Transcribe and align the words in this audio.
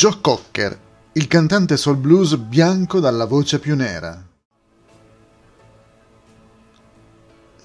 Joe 0.00 0.16
Cocker, 0.22 0.80
il 1.12 1.26
cantante 1.26 1.76
soul 1.76 1.98
blues 1.98 2.34
bianco 2.36 3.00
dalla 3.00 3.26
voce 3.26 3.58
più 3.58 3.76
nera. 3.76 4.18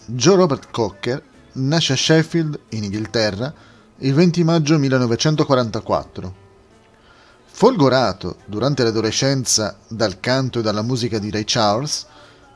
Joe 0.08 0.36
Robert 0.36 0.70
Cocker 0.70 1.24
nasce 1.54 1.94
a 1.94 1.96
Sheffield, 1.96 2.60
in 2.72 2.84
Inghilterra, 2.84 3.54
il 4.00 4.14
20 4.14 4.44
maggio 4.44 4.78
1944. 4.78 6.36
Folgorato 7.46 8.40
durante 8.48 8.84
l'adolescenza 8.84 9.78
dal 9.88 10.20
canto 10.20 10.60
e 10.60 10.62
dalla 10.62 10.82
musica 10.82 11.20
di 11.20 11.32
Ray 11.32 11.44
Charles, 11.46 12.06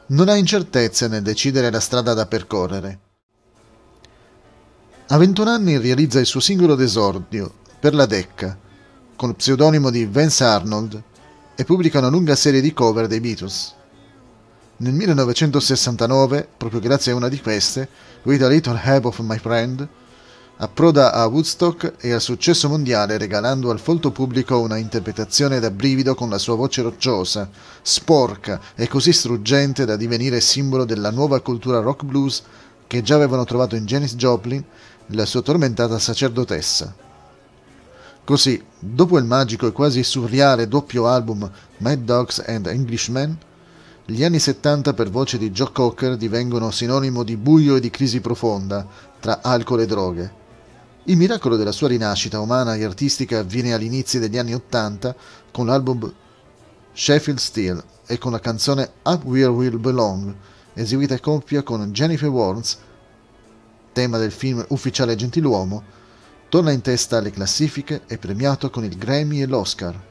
non 0.07 0.27
ha 0.27 0.35
incertezze 0.35 1.07
nel 1.07 1.21
decidere 1.21 1.71
la 1.71 1.79
strada 1.79 2.13
da 2.13 2.25
percorrere. 2.25 2.99
A 5.07 5.17
21 5.17 5.49
anni 5.49 5.77
realizza 5.77 6.19
il 6.19 6.25
suo 6.25 6.41
singolo 6.41 6.75
d'esordio, 6.75 7.53
Per 7.79 7.93
la 7.93 8.05
Decca, 8.05 8.67
con 9.19 9.27
lo 9.27 9.35
pseudonimo 9.35 9.89
di 9.89 10.05
Vance 10.05 10.45
Arnold, 10.45 11.03
e 11.53 11.65
pubblica 11.65 11.99
una 11.99 12.07
lunga 12.07 12.35
serie 12.35 12.61
di 12.61 12.73
cover 12.73 13.05
dei 13.05 13.19
Beatles. 13.19 13.73
Nel 14.77 14.93
1969, 14.93 16.47
proprio 16.55 16.79
grazie 16.79 17.11
a 17.11 17.15
una 17.15 17.27
di 17.27 17.41
queste, 17.41 17.89
With 18.23 18.41
a 18.43 18.47
Little 18.47 18.79
Help 18.81 19.03
of 19.03 19.19
My 19.19 19.37
Friend, 19.37 19.85
approda 20.55 21.11
a 21.11 21.25
Woodstock 21.25 21.95
e 21.99 22.13
al 22.13 22.21
successo 22.21 22.69
mondiale 22.69 23.17
regalando 23.17 23.71
al 23.71 23.81
folto 23.81 24.11
pubblico 24.11 24.57
una 24.61 24.77
interpretazione 24.77 25.59
da 25.59 25.69
brivido 25.69 26.15
con 26.15 26.29
la 26.29 26.37
sua 26.37 26.55
voce 26.55 26.81
rocciosa, 26.81 27.49
sporca 27.81 28.61
e 28.73 28.87
così 28.87 29.11
struggente 29.11 29.83
da 29.83 29.97
divenire 29.97 30.39
simbolo 30.39 30.85
della 30.85 31.11
nuova 31.11 31.41
cultura 31.41 31.81
rock 31.81 32.05
blues 32.05 32.41
che 32.87 33.01
già 33.01 33.15
avevano 33.15 33.43
trovato 33.43 33.75
in 33.75 33.83
Janis 33.83 34.15
Joplin 34.15 34.63
la 35.07 35.25
sua 35.25 35.41
tormentata 35.41 35.99
sacerdotessa. 35.99 37.07
Così, 38.29 38.63
dopo 38.77 39.17
il 39.17 39.25
magico 39.25 39.65
e 39.65 39.71
quasi 39.71 40.03
surreale 40.03 40.67
doppio 40.67 41.07
album 41.07 41.49
Mad 41.77 42.03
Dogs 42.03 42.43
and 42.45 42.67
Englishmen, 42.67 43.35
gli 44.05 44.23
anni 44.23 44.37
70 44.37 44.93
per 44.93 45.09
voce 45.09 45.39
di 45.39 45.49
Joe 45.49 45.71
Cocker 45.71 46.15
divengono 46.15 46.69
sinonimo 46.69 47.23
di 47.23 47.35
buio 47.37 47.75
e 47.75 47.79
di 47.79 47.89
crisi 47.89 48.21
profonda 48.21 48.85
tra 49.19 49.41
alcol 49.41 49.79
e 49.79 49.87
droghe. 49.87 50.33
Il 51.05 51.17
miracolo 51.17 51.55
della 51.55 51.71
sua 51.71 51.87
rinascita 51.87 52.39
umana 52.39 52.75
e 52.75 52.83
artistica 52.83 53.39
avviene 53.39 53.73
all'inizio 53.73 54.19
degli 54.19 54.37
anni 54.37 54.53
Ottanta 54.53 55.15
con 55.49 55.65
l'album 55.65 56.13
Sheffield 56.93 57.39
Steel 57.39 57.83
e 58.05 58.19
con 58.19 58.31
la 58.31 58.39
canzone 58.39 58.91
Up 59.05 59.23
Where 59.23 59.47
We'll 59.47 59.79
Belong, 59.79 60.35
eseguita 60.75 61.15
a 61.15 61.19
coppia 61.19 61.63
con 61.63 61.91
Jennifer 61.91 62.29
Warnes, 62.29 62.77
tema 63.91 64.19
del 64.19 64.31
film 64.31 64.63
Ufficiale 64.67 65.15
Gentiluomo, 65.15 65.97
torna 66.49 66.71
in 66.71 66.81
testa 66.81 67.17
alle 67.17 67.29
classifiche 67.29 68.01
e 68.07 68.17
premiato 68.17 68.71
con 68.71 68.83
il 68.83 68.97
Grammy 68.97 69.41
e 69.41 69.45
l'Oscar. 69.45 70.07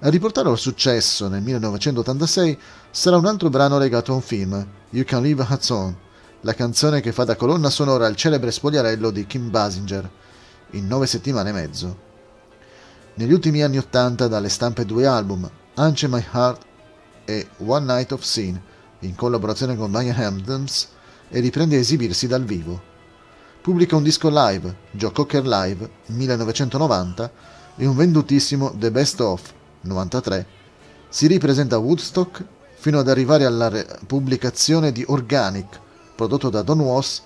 A 0.00 0.08
riportarlo 0.08 0.50
al 0.50 0.58
successo 0.58 1.28
nel 1.28 1.42
1986 1.42 2.58
sarà 2.90 3.18
un 3.18 3.26
altro 3.26 3.50
brano 3.50 3.76
legato 3.76 4.12
a 4.12 4.14
un 4.14 4.22
film, 4.22 4.66
You 4.88 5.04
Can 5.04 5.22
Leave 5.22 5.42
a 5.46 5.58
On, 5.68 5.94
la 6.40 6.54
canzone 6.54 7.02
che 7.02 7.12
fa 7.12 7.24
da 7.24 7.36
colonna 7.36 7.68
sonora 7.68 8.06
al 8.06 8.16
celebre 8.16 8.50
spogliarello 8.50 9.10
di 9.10 9.26
Kim 9.26 9.50
Basinger, 9.50 10.10
in 10.70 10.86
nove 10.86 11.06
settimane 11.06 11.50
e 11.50 11.52
mezzo. 11.52 11.98
Negli 13.14 13.32
ultimi 13.34 13.62
anni 13.62 13.76
Ottanta 13.76 14.28
dalle 14.28 14.48
stampe 14.48 14.86
due 14.86 15.04
album, 15.04 15.48
Ance 15.74 16.08
My 16.08 16.24
Heart 16.32 16.62
e 17.26 17.48
One 17.58 17.84
Night 17.84 18.12
of 18.12 18.22
Sin, 18.22 18.58
in 19.00 19.14
collaborazione 19.14 19.76
con 19.76 19.90
Brian 19.90 20.18
Hamdens, 20.18 20.88
e 21.28 21.40
riprende 21.40 21.76
a 21.76 21.80
esibirsi 21.80 22.26
dal 22.26 22.44
vivo. 22.44 22.89
Pubblica 23.60 23.94
un 23.94 24.02
disco 24.02 24.30
live, 24.30 24.74
Joe 24.92 25.12
Cocker 25.12 25.46
Live, 25.46 25.90
1990, 26.06 27.30
e 27.76 27.84
un 27.84 27.94
vendutissimo 27.94 28.72
The 28.74 28.90
Best 28.90 29.20
Of, 29.20 29.52
93, 29.82 30.46
si 31.10 31.26
ripresenta 31.26 31.76
a 31.76 31.78
Woodstock 31.78 32.42
fino 32.76 32.98
ad 33.00 33.08
arrivare 33.08 33.44
alla 33.44 33.70
pubblicazione 34.06 34.92
di 34.92 35.04
Organic, 35.06 35.78
prodotto 36.14 36.48
da 36.48 36.62
Don 36.62 36.80
Was, 36.80 37.22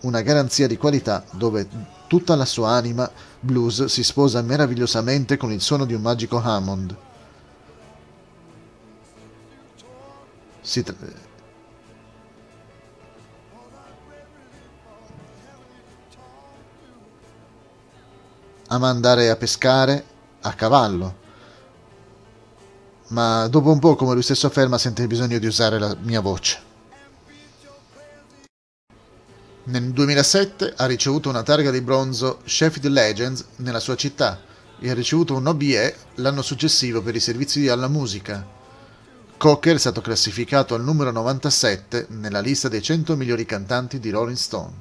una 0.00 0.22
garanzia 0.22 0.66
di 0.66 0.78
qualità 0.78 1.22
dove 1.32 1.68
tutta 2.06 2.34
la 2.34 2.46
sua 2.46 2.70
anima 2.70 3.10
blues 3.40 3.84
si 3.84 4.02
sposa 4.02 4.40
meravigliosamente 4.40 5.36
con 5.36 5.52
il 5.52 5.60
suono 5.60 5.84
di 5.84 5.92
un 5.92 6.00
magico 6.00 6.40
Hammond. 6.40 6.96
Si 10.62 10.82
tra- 10.82 10.96
ama 18.68 18.88
andare 18.88 19.30
a 19.30 19.36
pescare 19.36 20.04
a 20.40 20.52
cavallo, 20.52 21.22
ma 23.08 23.46
dopo 23.48 23.70
un 23.70 23.78
po', 23.78 23.96
come 23.96 24.14
lui 24.14 24.22
stesso 24.22 24.46
afferma, 24.46 24.78
sente 24.78 25.02
il 25.02 25.08
bisogno 25.08 25.38
di 25.38 25.46
usare 25.46 25.78
la 25.78 25.94
mia 26.00 26.20
voce. 26.20 26.72
Nel 29.64 29.92
2007 29.92 30.74
ha 30.76 30.86
ricevuto 30.86 31.28
una 31.28 31.42
targa 31.42 31.70
di 31.70 31.80
bronzo 31.80 32.40
Sheffield 32.44 32.88
Legends 32.88 33.44
nella 33.56 33.80
sua 33.80 33.94
città 33.94 34.40
e 34.78 34.90
ha 34.90 34.94
ricevuto 34.94 35.34
un 35.36 35.46
OBE 35.46 35.96
l'anno 36.16 36.42
successivo 36.42 37.02
per 37.02 37.14
i 37.14 37.20
servizi 37.20 37.68
alla 37.68 37.88
musica. 37.88 38.44
Cocker 39.36 39.76
è 39.76 39.78
stato 39.78 40.00
classificato 40.00 40.74
al 40.74 40.82
numero 40.82 41.10
97 41.10 42.06
nella 42.10 42.40
lista 42.40 42.68
dei 42.68 42.82
100 42.82 43.16
migliori 43.16 43.44
cantanti 43.44 43.98
di 43.98 44.10
Rolling 44.10 44.36
Stone. 44.36 44.72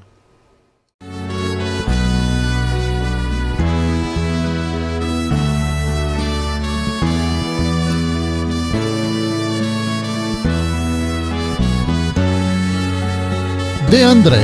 De 13.93 14.01
André 14.01 14.43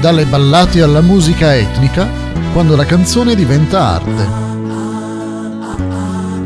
dalle 0.00 0.26
ballate 0.26 0.82
alla 0.82 1.00
musica 1.00 1.54
etnica, 1.54 2.08
quando 2.52 2.74
la 2.74 2.84
canzone 2.84 3.36
diventa 3.36 3.90
arte. 3.90 4.26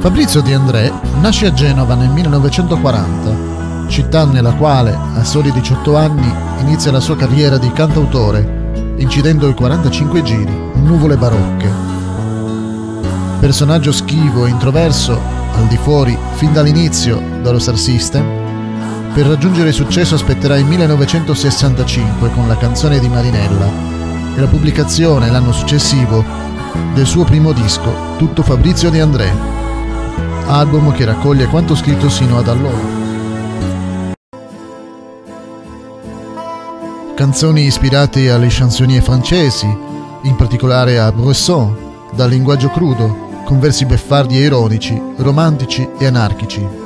Fabrizio 0.00 0.42
Di 0.42 0.52
André 0.52 0.92
nasce 1.22 1.46
a 1.46 1.54
Genova 1.54 1.94
nel 1.94 2.10
1940, 2.10 3.88
città 3.88 4.26
nella 4.26 4.52
quale, 4.52 4.92
a 4.92 5.24
soli 5.24 5.50
18 5.50 5.96
anni, 5.96 6.30
inizia 6.60 6.92
la 6.92 7.00
sua 7.00 7.16
carriera 7.16 7.56
di 7.56 7.72
cantautore, 7.72 8.96
incidendo 8.96 9.48
i 9.48 9.54
45 9.54 10.22
giri, 10.22 10.54
nuvole 10.74 11.16
barocche. 11.16 11.70
Personaggio 13.40 13.92
schivo 13.92 14.44
e 14.44 14.50
introverso, 14.50 15.19
al 15.54 15.69
di 15.69 15.78
fuori, 15.78 16.14
fin 16.34 16.52
dall'inizio, 16.52 17.19
dallo 17.40 17.58
Star 17.58 17.78
System, 17.78 18.41
per 19.14 19.26
raggiungere 19.26 19.72
successo 19.72 20.14
aspetterà 20.14 20.56
il 20.56 20.64
1965 20.64 22.30
con 22.30 22.48
la 22.48 22.56
canzone 22.56 22.98
di 22.98 23.08
Marinella 23.08 23.66
e 24.34 24.40
la 24.40 24.46
pubblicazione 24.46 25.30
l'anno 25.30 25.52
successivo 25.52 26.24
del 26.94 27.06
suo 27.06 27.24
primo 27.24 27.52
disco, 27.52 28.14
Tutto 28.16 28.42
Fabrizio 28.42 28.88
De 28.88 29.02
André, 29.02 29.30
album 30.46 30.92
che 30.94 31.04
raccoglie 31.04 31.46
quanto 31.46 31.74
scritto 31.74 32.08
sino 32.08 32.38
ad 32.38 32.48
allora. 32.48 33.00
Canzoni 37.14 37.66
ispirate 37.66 38.30
alle 38.30 38.46
chansonnier 38.48 39.02
francesi, 39.02 39.66
in 40.22 40.36
particolare 40.36 40.98
a 40.98 41.12
Bresson, 41.12 41.76
dal 42.14 42.30
linguaggio 42.30 42.70
crudo, 42.70 43.42
con 43.44 43.60
versi 43.60 43.84
beffardi 43.84 44.38
e 44.38 44.44
ironici, 44.44 45.00
romantici 45.16 45.86
e 45.98 46.06
anarchici. 46.06 46.81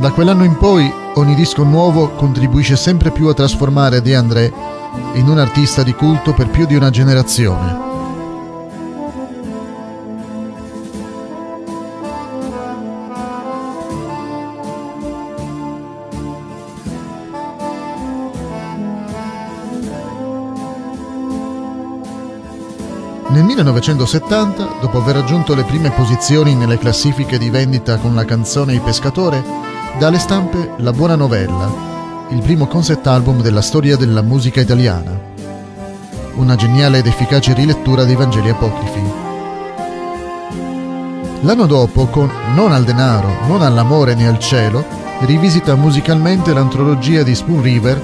Da 0.00 0.12
quell'anno 0.12 0.44
in 0.44 0.56
poi 0.56 0.90
ogni 1.16 1.34
disco 1.34 1.62
nuovo 1.62 2.12
contribuisce 2.12 2.74
sempre 2.74 3.10
più 3.10 3.26
a 3.26 3.34
trasformare 3.34 4.00
De 4.00 4.16
André 4.16 4.50
in 5.12 5.28
un 5.28 5.38
artista 5.38 5.82
di 5.82 5.92
culto 5.92 6.32
per 6.32 6.48
più 6.48 6.64
di 6.64 6.74
una 6.74 6.88
generazione. 6.88 7.88
Nel 23.28 23.44
1970, 23.44 24.78
dopo 24.80 24.96
aver 24.96 25.16
raggiunto 25.16 25.54
le 25.54 25.64
prime 25.64 25.90
posizioni 25.90 26.54
nelle 26.54 26.78
classifiche 26.78 27.36
di 27.36 27.50
vendita 27.50 27.98
con 27.98 28.14
la 28.14 28.24
canzone 28.24 28.72
Il 28.72 28.80
pescatore, 28.80 29.69
dalle 30.00 30.18
stampe 30.18 30.76
La 30.78 30.94
Buona 30.94 31.14
Novella, 31.14 31.70
il 32.30 32.40
primo 32.40 32.66
concept 32.66 33.06
album 33.06 33.42
della 33.42 33.60
storia 33.60 33.98
della 33.98 34.22
musica 34.22 34.58
italiana. 34.58 35.10
Una 36.36 36.56
geniale 36.56 36.98
ed 36.98 37.06
efficace 37.06 37.52
rilettura 37.52 38.04
dei 38.04 38.14
Vangeli 38.14 38.48
apocrifi. 38.48 39.02
L'anno 41.42 41.66
dopo, 41.66 42.06
con 42.06 42.30
Non 42.54 42.72
al 42.72 42.84
denaro, 42.84 43.28
non 43.46 43.60
all'amore 43.60 44.14
né 44.14 44.26
al 44.26 44.38
cielo, 44.38 44.82
rivisita 45.26 45.74
musicalmente 45.74 46.54
l'antologia 46.54 47.22
di 47.22 47.34
Spoon 47.34 47.60
River 47.60 48.00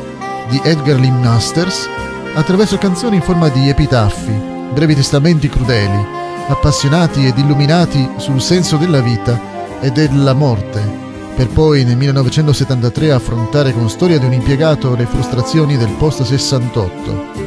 di 0.51 0.61
Edgar 0.65 1.01
Lee 1.01 1.11
Masters 1.11 1.89
attraverso 2.35 2.77
canzoni 2.77 3.17
in 3.17 3.23
forma 3.23 3.49
di 3.49 3.71
epitaffi, 3.71 4.39
brevi 4.75 4.95
testamenti 4.95 5.49
crudeli, 5.49 6.07
appassionati 6.49 7.27
ed 7.27 7.39
illuminati 7.39 8.07
sul 8.17 8.43
senso 8.43 8.77
della 8.77 9.01
vita 9.01 9.41
e 9.81 9.91
della 9.91 10.35
morte, 10.35 11.06
per 11.37 11.49
poi 11.49 11.85
nel 11.85 11.99
1973 11.99 13.13
affrontare 13.13 13.75
con 13.75 13.91
Storia 13.91 14.19
di 14.19 14.25
un 14.25 14.33
impiegato 14.33 14.97
le 14.97 15.05
frustrazioni 15.05 15.77
del 15.77 15.91
post 15.99 16.23
68. 16.23 17.45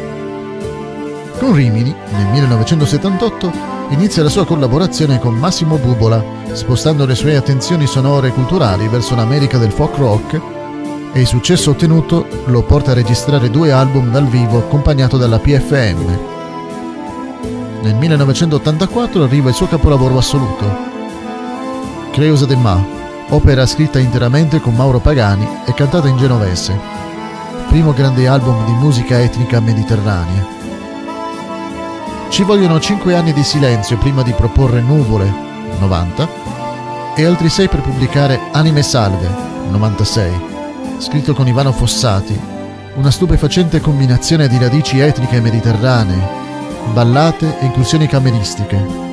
Con 1.40 1.56
Rimini, 1.56 1.94
nel 2.12 2.28
1978, 2.28 3.52
inizia 3.90 4.22
la 4.22 4.30
sua 4.30 4.46
collaborazione 4.46 5.18
con 5.18 5.34
Massimo 5.34 5.78
Bubola, 5.78 6.24
spostando 6.52 7.08
le 7.08 7.16
sue 7.16 7.36
attenzioni 7.36 7.88
sonore 7.88 8.28
e 8.28 8.32
culturali 8.32 8.88
verso 8.88 9.16
l'America 9.16 9.58
del 9.58 9.72
folk 9.72 9.98
rock 9.98 10.42
e 11.12 11.22
il 11.22 11.28
successo 11.28 11.72
ottenuto 11.72 12.28
lo 12.46 12.62
porta 12.62 12.92
a 12.92 12.94
registrare 12.94 13.50
due 13.50 13.72
album 13.72 14.12
dal 14.12 14.28
vivo 14.28 14.60
accompagnato 14.60 15.18
dalla 15.18 15.40
PFM. 15.40 16.20
Nel 17.82 17.96
1984 17.96 19.24
arriva 19.24 19.50
il 19.50 19.56
suo 19.56 19.68
capolavoro 19.68 20.16
assoluto, 20.20 20.88
Creusa 22.12 22.46
de 22.46 22.56
Ma, 22.56 22.99
opera 23.30 23.66
scritta 23.66 24.00
interamente 24.00 24.60
con 24.60 24.76
Mauro 24.76 25.00
Pagani 25.00 25.48
e 25.66 25.74
cantata 25.74 26.08
in 26.08 26.18
genovese, 26.18 26.78
primo 27.68 27.94
grande 27.94 28.28
album 28.28 28.66
di 28.66 28.72
musica 28.74 29.20
etnica 29.20 29.60
mediterranea. 29.60 30.58
Ci 32.30 32.44
vogliono 32.44 32.80
5 32.80 33.16
anni 33.16 33.34
di 33.34 33.44
silenzio 33.44 33.98
prima 33.98 34.24
di 34.24 34.32
proporre 34.32 34.82
Nuvole, 34.82 35.32
90, 35.80 36.28
e 37.16 37.26
altri 37.26 37.50
6 37.50 37.68
per 37.68 37.82
pubblicare 37.82 38.40
Anime 38.52 38.84
Salve, 38.84 39.30
96 39.70 40.58
scritto 41.00 41.34
con 41.34 41.48
Ivano 41.48 41.72
Fossati, 41.72 42.38
una 42.96 43.10
stupefacente 43.10 43.80
combinazione 43.80 44.50
di 44.50 44.58
radici 44.58 45.00
etniche 45.00 45.40
mediterranee, 45.40 46.28
ballate 46.92 47.60
e 47.60 47.66
incursioni 47.66 48.06
cameristiche, 48.06 49.09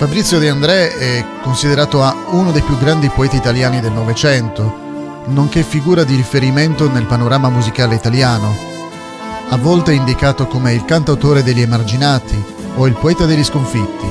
Fabrizio 0.00 0.38
De 0.38 0.48
André 0.48 0.96
è 0.96 1.26
considerato 1.42 2.00
uno 2.30 2.52
dei 2.52 2.62
più 2.62 2.78
grandi 2.78 3.10
poeti 3.10 3.36
italiani 3.36 3.80
del 3.80 3.92
Novecento, 3.92 5.24
nonché 5.26 5.62
figura 5.62 6.04
di 6.04 6.16
riferimento 6.16 6.90
nel 6.90 7.04
panorama 7.04 7.50
musicale 7.50 7.96
italiano. 7.96 8.56
A 9.50 9.58
volte 9.58 9.92
è 9.92 9.94
indicato 9.94 10.46
come 10.46 10.72
il 10.72 10.86
cantautore 10.86 11.42
degli 11.42 11.60
emarginati 11.60 12.42
o 12.76 12.86
il 12.86 12.94
poeta 12.94 13.26
degli 13.26 13.44
sconfitti. 13.44 14.06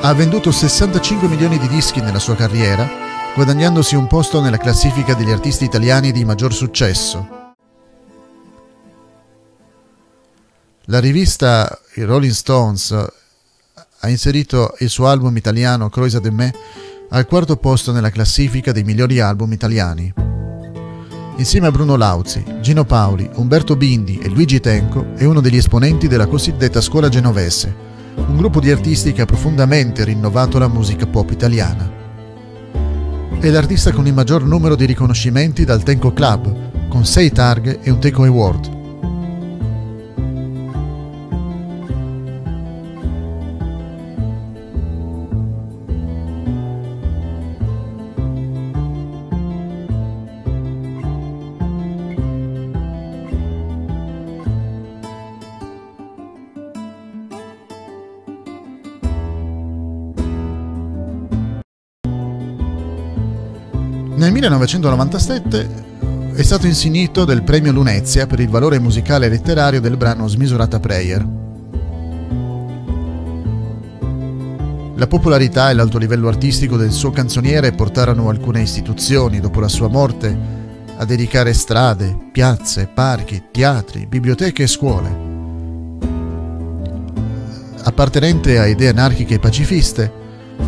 Ha 0.00 0.12
venduto 0.14 0.50
65 0.50 1.28
milioni 1.28 1.56
di 1.56 1.68
dischi 1.68 2.00
nella 2.00 2.18
sua 2.18 2.34
carriera, 2.34 2.90
guadagnandosi 3.36 3.94
un 3.94 4.08
posto 4.08 4.40
nella 4.40 4.58
classifica 4.58 5.14
degli 5.14 5.30
artisti 5.30 5.62
italiani 5.62 6.10
di 6.10 6.24
maggior 6.24 6.52
successo. 6.52 7.54
La 10.86 10.98
rivista 10.98 11.78
Rolling 11.94 12.32
Stones 12.32 13.16
ha 14.00 14.08
inserito 14.08 14.74
il 14.78 14.88
suo 14.88 15.08
album 15.08 15.36
italiano 15.36 15.88
Croisa 15.88 16.20
de 16.20 16.30
Me 16.30 16.54
al 17.10 17.26
quarto 17.26 17.56
posto 17.56 17.90
nella 17.90 18.10
classifica 18.10 18.70
dei 18.70 18.84
migliori 18.84 19.18
album 19.18 19.52
italiani. 19.52 20.12
Insieme 21.36 21.68
a 21.68 21.70
Bruno 21.70 21.96
Lauzi, 21.96 22.44
Gino 22.60 22.84
Paoli, 22.84 23.28
Umberto 23.34 23.76
Bindi 23.76 24.18
e 24.18 24.28
Luigi 24.28 24.60
Tenco 24.60 25.14
è 25.14 25.24
uno 25.24 25.40
degli 25.40 25.56
esponenti 25.56 26.06
della 26.06 26.26
cosiddetta 26.26 26.80
scuola 26.80 27.08
genovese, 27.08 27.74
un 28.16 28.36
gruppo 28.36 28.60
di 28.60 28.70
artisti 28.70 29.12
che 29.12 29.22
ha 29.22 29.26
profondamente 29.26 30.04
rinnovato 30.04 30.58
la 30.58 30.68
musica 30.68 31.06
pop 31.06 31.30
italiana. 31.30 31.90
È 33.38 33.48
l'artista 33.50 33.92
con 33.92 34.06
il 34.06 34.14
maggior 34.14 34.44
numero 34.44 34.74
di 34.74 34.84
riconoscimenti 34.84 35.64
dal 35.64 35.82
Tenco 35.82 36.12
Club, 36.12 36.88
con 36.88 37.04
6 37.04 37.30
targhe 37.30 37.80
e 37.82 37.90
un 37.90 38.00
Tenco 38.00 38.24
Award. 38.24 38.77
Nel 64.18 64.32
1997 64.32 66.32
è 66.34 66.42
stato 66.42 66.66
insignito 66.66 67.24
del 67.24 67.44
premio 67.44 67.70
Lunezia 67.70 68.26
per 68.26 68.40
il 68.40 68.48
valore 68.48 68.80
musicale 68.80 69.26
e 69.26 69.28
letterario 69.28 69.80
del 69.80 69.96
brano 69.96 70.26
Smisurata 70.26 70.80
Prayer. 70.80 71.24
La 74.96 75.06
popolarità 75.06 75.70
e 75.70 75.74
l'alto 75.74 75.98
livello 75.98 76.26
artistico 76.26 76.76
del 76.76 76.90
suo 76.90 77.12
canzoniere 77.12 77.70
portarono 77.70 78.28
alcune 78.28 78.60
istituzioni, 78.60 79.38
dopo 79.38 79.60
la 79.60 79.68
sua 79.68 79.86
morte, 79.86 80.36
a 80.96 81.04
dedicare 81.04 81.52
strade, 81.52 82.16
piazze, 82.32 82.90
parchi, 82.92 83.44
teatri, 83.52 84.06
biblioteche 84.06 84.64
e 84.64 84.66
scuole. 84.66 85.16
Appartenente 87.84 88.58
a 88.58 88.66
idee 88.66 88.88
anarchiche 88.88 89.34
e 89.34 89.38
pacifiste, 89.38 90.12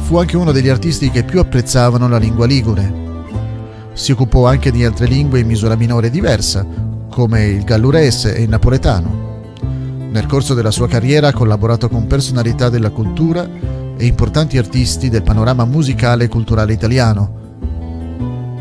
fu 0.02 0.18
anche 0.18 0.36
uno 0.36 0.52
degli 0.52 0.68
artisti 0.68 1.10
che 1.10 1.24
più 1.24 1.40
apprezzavano 1.40 2.08
la 2.08 2.18
lingua 2.18 2.46
ligure 2.46 3.08
si 3.92 4.12
occupò 4.12 4.46
anche 4.46 4.70
di 4.70 4.84
altre 4.84 5.06
lingue 5.06 5.40
in 5.40 5.46
misura 5.46 5.76
minore 5.76 6.10
diversa, 6.10 6.66
come 7.10 7.46
il 7.46 7.64
gallurese 7.64 8.34
e 8.34 8.42
il 8.42 8.48
napoletano. 8.48 9.28
Nel 10.10 10.26
corso 10.26 10.54
della 10.54 10.70
sua 10.70 10.88
carriera 10.88 11.28
ha 11.28 11.32
collaborato 11.32 11.88
con 11.88 12.06
personalità 12.06 12.68
della 12.68 12.90
cultura 12.90 13.48
e 13.96 14.06
importanti 14.06 14.58
artisti 14.58 15.08
del 15.08 15.22
panorama 15.22 15.64
musicale 15.64 16.24
e 16.24 16.28
culturale 16.28 16.72
italiano, 16.72 17.38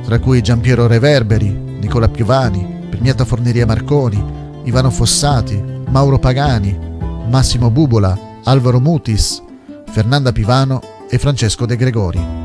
tra 0.03 0.19
cui 0.19 0.41
Giampiero 0.41 0.87
Reverberi, 0.87 1.49
Nicola 1.79 2.09
Piovani, 2.09 2.87
Primiata 2.89 3.25
Forneria 3.25 3.65
Marconi, 3.65 4.21
Ivano 4.63 4.89
Fossati, 4.89 5.63
Mauro 5.89 6.19
Pagani, 6.19 6.77
Massimo 7.29 7.69
Bubola, 7.69 8.17
Alvaro 8.43 8.79
Mutis, 8.79 9.41
Fernanda 9.85 10.31
Pivano 10.31 10.81
e 11.09 11.17
Francesco 11.17 11.65
De 11.65 11.75
Gregori. 11.75 12.38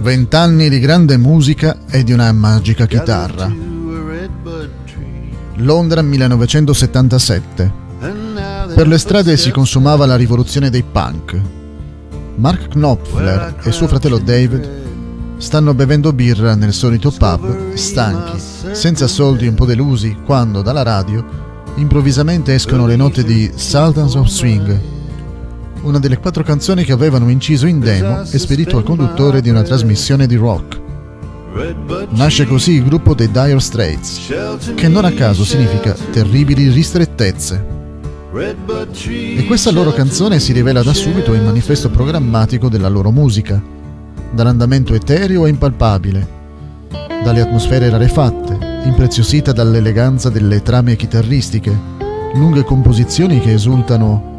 Vent'anni 0.00 0.68
di 0.68 0.80
grande 0.80 1.16
musica 1.16 1.82
e 1.88 2.02
di 2.02 2.10
una 2.10 2.32
magica 2.32 2.86
chitarra. 2.86 3.48
Londra 5.54 6.02
1977. 6.02 7.72
Per 8.74 8.88
le 8.88 8.98
strade 8.98 9.36
si 9.36 9.52
consumava 9.52 10.04
la 10.04 10.16
rivoluzione 10.16 10.68
dei 10.68 10.82
punk. 10.82 11.40
Mark 12.36 12.70
Knopfler 12.70 13.60
e 13.62 13.70
suo 13.70 13.86
fratello 13.86 14.18
David 14.18 14.68
stanno 15.36 15.72
bevendo 15.72 16.12
birra 16.12 16.56
nel 16.56 16.72
solito 16.72 17.12
pub, 17.12 17.74
stanchi, 17.74 18.40
senza 18.72 19.06
soldi 19.06 19.44
e 19.44 19.48
un 19.48 19.54
po' 19.54 19.66
delusi, 19.66 20.16
quando 20.24 20.60
dalla 20.62 20.82
radio 20.82 21.24
improvvisamente 21.76 22.54
escono 22.54 22.86
le 22.86 22.96
note 22.96 23.22
di 23.22 23.48
Sultans 23.54 24.14
of 24.14 24.26
Swing 24.26 24.98
una 25.82 25.98
delle 25.98 26.18
quattro 26.18 26.42
canzoni 26.42 26.84
che 26.84 26.92
avevano 26.92 27.28
inciso 27.28 27.66
in 27.66 27.80
demo 27.80 28.22
e 28.22 28.38
spedito 28.38 28.76
al 28.76 28.82
conduttore 28.82 29.40
di 29.40 29.48
una 29.48 29.62
trasmissione 29.62 30.26
di 30.26 30.36
rock. 30.36 30.80
Nasce 32.10 32.46
così 32.46 32.72
il 32.74 32.84
gruppo 32.84 33.14
dei 33.14 33.30
Dire 33.30 33.58
Straits, 33.58 34.32
che 34.74 34.88
non 34.88 35.04
a 35.04 35.12
caso 35.12 35.44
significa 35.44 35.94
terribili 36.12 36.68
ristrettezze. 36.68 37.78
E 38.32 39.44
questa 39.46 39.72
loro 39.72 39.92
canzone 39.92 40.38
si 40.38 40.52
rivela 40.52 40.82
da 40.82 40.94
subito 40.94 41.34
il 41.34 41.42
manifesto 41.42 41.90
programmatico 41.90 42.68
della 42.68 42.88
loro 42.88 43.10
musica, 43.10 43.60
dall'andamento 44.30 44.94
etereo 44.94 45.46
e 45.46 45.48
impalpabile, 45.48 46.38
dalle 47.24 47.40
atmosfere 47.40 47.90
rarefatte, 47.90 48.82
impreziosita 48.84 49.50
dall'eleganza 49.50 50.30
delle 50.30 50.62
trame 50.62 50.94
chitarristiche, 50.94 51.76
lunghe 52.34 52.62
composizioni 52.62 53.40
che 53.40 53.52
esultano 53.52 54.29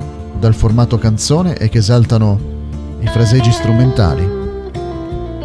dal 0.41 0.55
formato 0.55 0.98
canzone 0.98 1.55
e 1.55 1.69
che 1.69 1.77
esaltano 1.77 2.39
i 3.00 3.05
fraseggi 3.05 3.51
strumentali. 3.51 4.27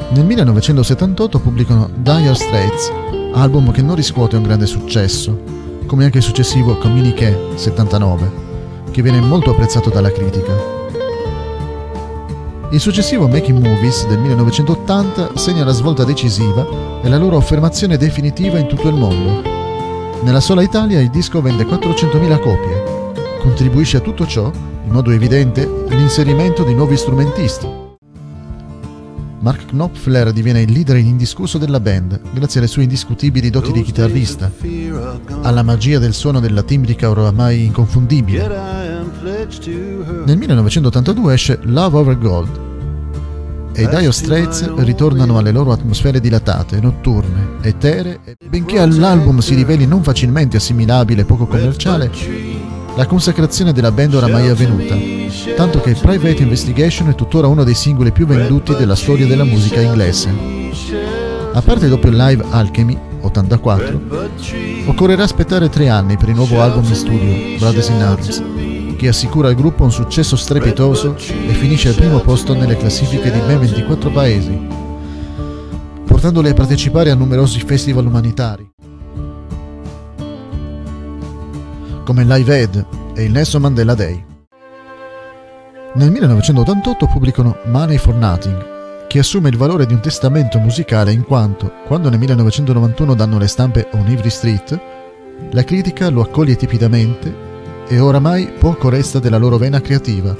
Nel 0.08 0.24
1978 0.24 1.38
pubblicano 1.38 1.90
Dire 1.96 2.34
Straits, 2.34 2.90
album 3.34 3.72
che 3.72 3.82
non 3.82 3.94
riscuote 3.94 4.36
un 4.36 4.42
grande 4.44 4.64
successo, 4.64 5.38
come 5.84 6.04
anche 6.04 6.16
il 6.16 6.24
successivo 6.24 6.78
Communiqué 6.78 7.38
79, 7.56 8.30
che 8.90 9.02
viene 9.02 9.20
molto 9.20 9.50
apprezzato 9.50 9.90
dalla 9.90 10.10
critica. 10.10 10.54
Il 12.70 12.80
successivo 12.80 13.28
Making 13.28 13.62
Movies 13.62 14.06
del 14.06 14.18
1980 14.18 15.36
segna 15.36 15.64
la 15.64 15.72
svolta 15.72 16.04
decisiva 16.04 16.66
e 17.02 17.08
la 17.10 17.18
loro 17.18 17.36
affermazione 17.36 17.98
definitiva 17.98 18.58
in 18.58 18.66
tutto 18.66 18.88
il 18.88 18.94
mondo. 18.94 19.42
Nella 20.22 20.40
sola 20.40 20.62
Italia 20.62 21.00
il 21.00 21.10
disco 21.10 21.42
vende 21.42 21.66
400.000 21.66 22.40
copie. 22.40 23.12
Contribuisce 23.42 23.98
a 23.98 24.00
tutto 24.00 24.26
ciò, 24.26 24.50
in 24.86 24.92
modo 24.92 25.10
evidente, 25.10 25.68
l'inserimento 25.88 26.62
di 26.62 26.72
nuovi 26.72 26.96
strumentisti. 26.96 27.84
Mark 29.40 29.66
Knopfler 29.66 30.32
diviene 30.32 30.62
il 30.62 30.72
leader 30.72 30.96
indiscusso 30.96 31.58
della 31.58 31.80
band, 31.80 32.20
grazie 32.32 32.60
alle 32.60 32.68
sue 32.68 32.84
indiscutibili 32.84 33.50
doti 33.50 33.72
di 33.72 33.82
chitarrista, 33.82 34.50
alla 35.42 35.62
magia 35.62 35.98
del 35.98 36.14
suono 36.14 36.40
della 36.40 36.62
timbrica 36.62 37.10
oramai 37.10 37.64
inconfondibile. 37.64 38.46
Nel 40.24 40.36
1982 40.38 41.34
esce 41.34 41.58
Love 41.62 41.96
Over 41.98 42.18
Gold 42.18 42.60
e 43.72 43.82
i 43.82 43.88
Dire 43.88 44.10
Straits 44.10 44.72
ritornano 44.76 45.36
alle 45.36 45.52
loro 45.52 45.72
atmosfere 45.72 46.18
dilatate, 46.18 46.80
notturne, 46.80 47.58
etere 47.60 48.20
e 48.24 48.36
benché 48.48 48.78
all'album 48.78 49.40
si 49.40 49.54
riveli 49.54 49.86
non 49.86 50.02
facilmente 50.02 50.56
assimilabile 50.56 51.22
e 51.22 51.24
poco 51.24 51.46
commerciale, 51.46 52.10
la 52.96 53.06
consacrazione 53.06 53.74
della 53.74 53.92
band 53.92 54.14
oramai 54.14 54.46
è 54.46 54.50
avvenuta, 54.50 54.96
tanto 55.54 55.82
che 55.82 55.92
Private 55.92 56.42
Investigation 56.42 57.10
è 57.10 57.14
tuttora 57.14 57.46
uno 57.46 57.62
dei 57.62 57.74
singoli 57.74 58.10
più 58.10 58.26
venduti 58.26 58.74
della 58.74 58.94
storia 58.94 59.26
della 59.26 59.44
musica 59.44 59.80
inglese. 59.82 60.32
A 61.52 61.60
parte 61.60 61.84
il 61.84 61.90
doppio 61.90 62.10
live 62.10 62.42
Alchemy, 62.50 62.98
84, 63.20 64.00
occorrerà 64.86 65.24
aspettare 65.24 65.68
tre 65.68 65.90
anni 65.90 66.16
per 66.16 66.30
il 66.30 66.36
nuovo 66.36 66.62
album 66.62 66.84
in 66.84 66.94
studio, 66.94 67.58
Brothers 67.58 67.88
in 67.88 68.02
Arms, 68.02 68.42
che 68.96 69.08
assicura 69.08 69.48
al 69.48 69.54
gruppo 69.56 69.84
un 69.84 69.92
successo 69.92 70.34
strepitoso 70.36 71.16
e 71.16 71.52
finisce 71.52 71.88
al 71.90 71.96
primo 71.96 72.20
posto 72.20 72.54
nelle 72.54 72.78
classifiche 72.78 73.30
di 73.30 73.40
ben 73.40 73.58
24 73.58 74.10
paesi, 74.10 74.58
portandoli 76.06 76.48
a 76.48 76.54
partecipare 76.54 77.10
a 77.10 77.14
numerosi 77.14 77.60
festival 77.60 78.06
umanitari, 78.06 78.66
come 82.06 82.22
Live 82.24 82.54
Aid 82.54 82.86
e 83.16 83.24
il 83.24 83.32
Nelson 83.32 83.62
Mandela 83.62 83.94
Day. 83.94 84.24
Nel 85.94 86.12
1988 86.12 87.06
pubblicano 87.08 87.56
Money 87.64 87.98
for 87.98 88.14
Nothing, 88.14 89.08
che 89.08 89.18
assume 89.18 89.48
il 89.48 89.56
valore 89.56 89.86
di 89.86 89.92
un 89.92 90.00
testamento 90.00 90.60
musicale 90.60 91.10
in 91.10 91.24
quanto, 91.24 91.72
quando 91.84 92.08
nel 92.08 92.20
1991 92.20 93.14
danno 93.14 93.38
le 93.38 93.48
stampe 93.48 93.88
on 93.94 94.08
Ivry 94.08 94.30
Street, 94.30 94.80
la 95.50 95.64
critica 95.64 96.08
lo 96.08 96.22
accoglie 96.22 96.54
tipidamente 96.54 97.34
e 97.88 97.98
oramai 97.98 98.52
poco 98.56 98.88
resta 98.88 99.18
della 99.18 99.38
loro 99.38 99.56
vena 99.56 99.80
creativa, 99.80 100.34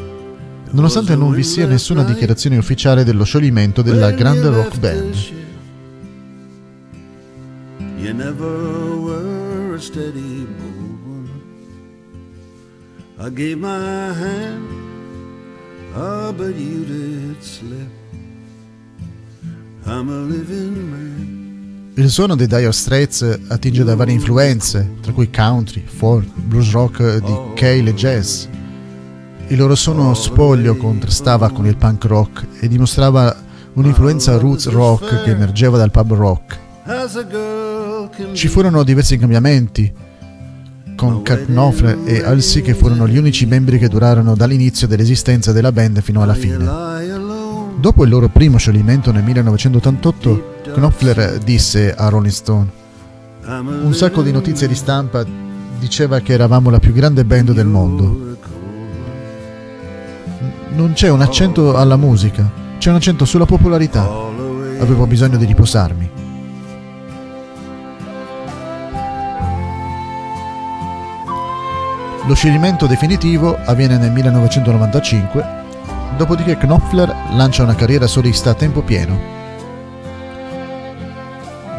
nonostante 0.71 1.17
non 1.17 1.33
vi 1.33 1.43
sia 1.43 1.67
nessuna 1.67 2.05
dichiarazione 2.05 2.59
ufficiale 2.59 3.03
dello 3.03 3.25
scioglimento 3.25 3.83
della 3.83 4.13
grande 4.13 4.51
rock 4.51 4.79
band. 4.79 5.15
You 7.99 8.15
never 8.15 8.99
were 9.01 9.75
a 9.75 9.81
steady 9.81 10.47
mover. 10.47 10.66
I 13.27 13.31
gave 13.31 13.57
my 13.57 14.13
hand, 14.15 14.69
oh, 15.97 16.33
but 16.33 16.55
you 16.55 16.85
did 16.85 17.43
slip. 17.43 17.91
I'm 19.85 20.09
a 20.09 20.21
living 20.21 20.77
man. 20.89 21.93
Il 21.97 22.09
suono 22.09 22.37
dei 22.37 22.47
Dire 22.47 22.71
Straits 22.71 23.41
attinge 23.49 23.83
da 23.83 23.97
varie 23.97 24.15
influenze, 24.15 24.99
tra 25.01 25.11
cui 25.11 25.29
country, 25.29 25.83
folk, 25.85 26.29
blues 26.37 26.71
rock 26.71 27.17
di 27.17 27.37
Cale 27.57 27.91
e 27.91 27.95
jazz. 27.95 28.45
Il 29.49 29.59
loro 29.59 29.75
suono 29.75 30.15
spoglio 30.15 30.77
contrastava 30.77 31.51
con 31.51 31.67
il 31.67 31.77
punk 31.77 32.05
rock 32.05 32.47
e 32.61 32.69
dimostrava 32.69 33.35
un'influenza 33.73 34.39
roots 34.39 34.69
rock 34.69 35.25
che 35.25 35.31
emergeva 35.31 35.77
dal 35.79 35.91
pub 35.91 36.13
rock. 36.13 36.59
Ci 38.35 38.47
furono 38.47 38.85
diversi 38.85 39.19
cambiamenti, 39.19 39.93
con 40.97 41.23
Kurt 41.23 41.45
Knopfler 41.45 41.99
e 42.05 42.25
Halsey 42.25 42.63
che 42.63 42.75
furono 42.75 43.07
gli 43.07 43.19
unici 43.19 43.47
membri 43.47 43.79
che 43.79 43.89
durarono 43.89 44.35
dall'inizio 44.35 44.89
dell'esistenza 44.89 45.53
della 45.53 45.71
band 45.71 46.01
fino 46.01 46.23
alla 46.23 46.35
fine. 46.35 46.65
Dopo 47.79 48.03
il 48.05 48.11
loro 48.11 48.29
primo 48.29 48.57
scioglimento 48.57 49.13
nel 49.13 49.23
1988, 49.23 50.55
Knopfler 50.73 51.39
disse 51.39 51.95
a 51.95 52.09
Rolling 52.09 52.33
Stone: 52.33 52.67
Un 53.45 53.93
sacco 53.95 54.23
di 54.23 54.33
notizie 54.33 54.67
di 54.67 54.75
stampa 54.75 55.25
diceva 55.79 56.19
che 56.21 56.33
eravamo 56.33 56.71
la 56.71 56.81
più 56.81 56.93
grande 56.93 57.25
band 57.25 57.53
del 57.53 57.67
mondo. 57.67 58.37
Non 60.75 60.93
c'è 60.95 61.09
un 61.09 61.21
accento 61.21 61.77
alla 61.77 61.97
musica, 61.97 62.51
c'è 62.79 62.91
un 62.91 62.97
accento 62.97 63.25
sulla 63.25 63.47
popolarità. 63.47 64.03
Avevo 64.81 65.07
bisogno 65.07 65.37
di 65.37 65.45
riposarmi. 65.45 66.16
Lo 72.27 72.35
scioglimento 72.35 72.87
definitivo 72.87 73.57
avviene 73.65 73.99
nel 73.99 74.11
1995 74.11 75.65
dopodiché 76.17 76.57
Knopfler 76.57 77.15
lancia 77.33 77.63
una 77.63 77.77
carriera 77.77 78.09
solista 78.09 78.51
a 78.51 78.55
tempo 78.55 78.83
pieno. 78.83 79.17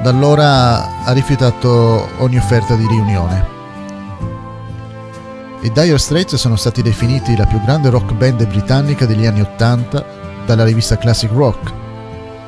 Da 0.01 0.10
allora 0.10 1.04
ha 1.04 1.12
rifiutato 1.12 2.08
ogni 2.20 2.38
offerta 2.38 2.75
di 2.75 2.88
riunione. 2.88 3.56
I 5.62 5.72
Dire 5.72 5.98
Straits 5.98 6.36
sono 6.36 6.56
stati 6.56 6.82
definiti 6.82 7.36
la 7.36 7.46
più 7.46 7.62
grande 7.62 7.89
rock 7.89 8.13
band 8.13 8.48
britannica 8.48 9.06
degli 9.06 9.25
anni 9.25 9.42
80 9.42 10.06
dalla 10.46 10.63
rivista 10.63 10.98
Classic 10.98 11.30
Rock. 11.32 11.74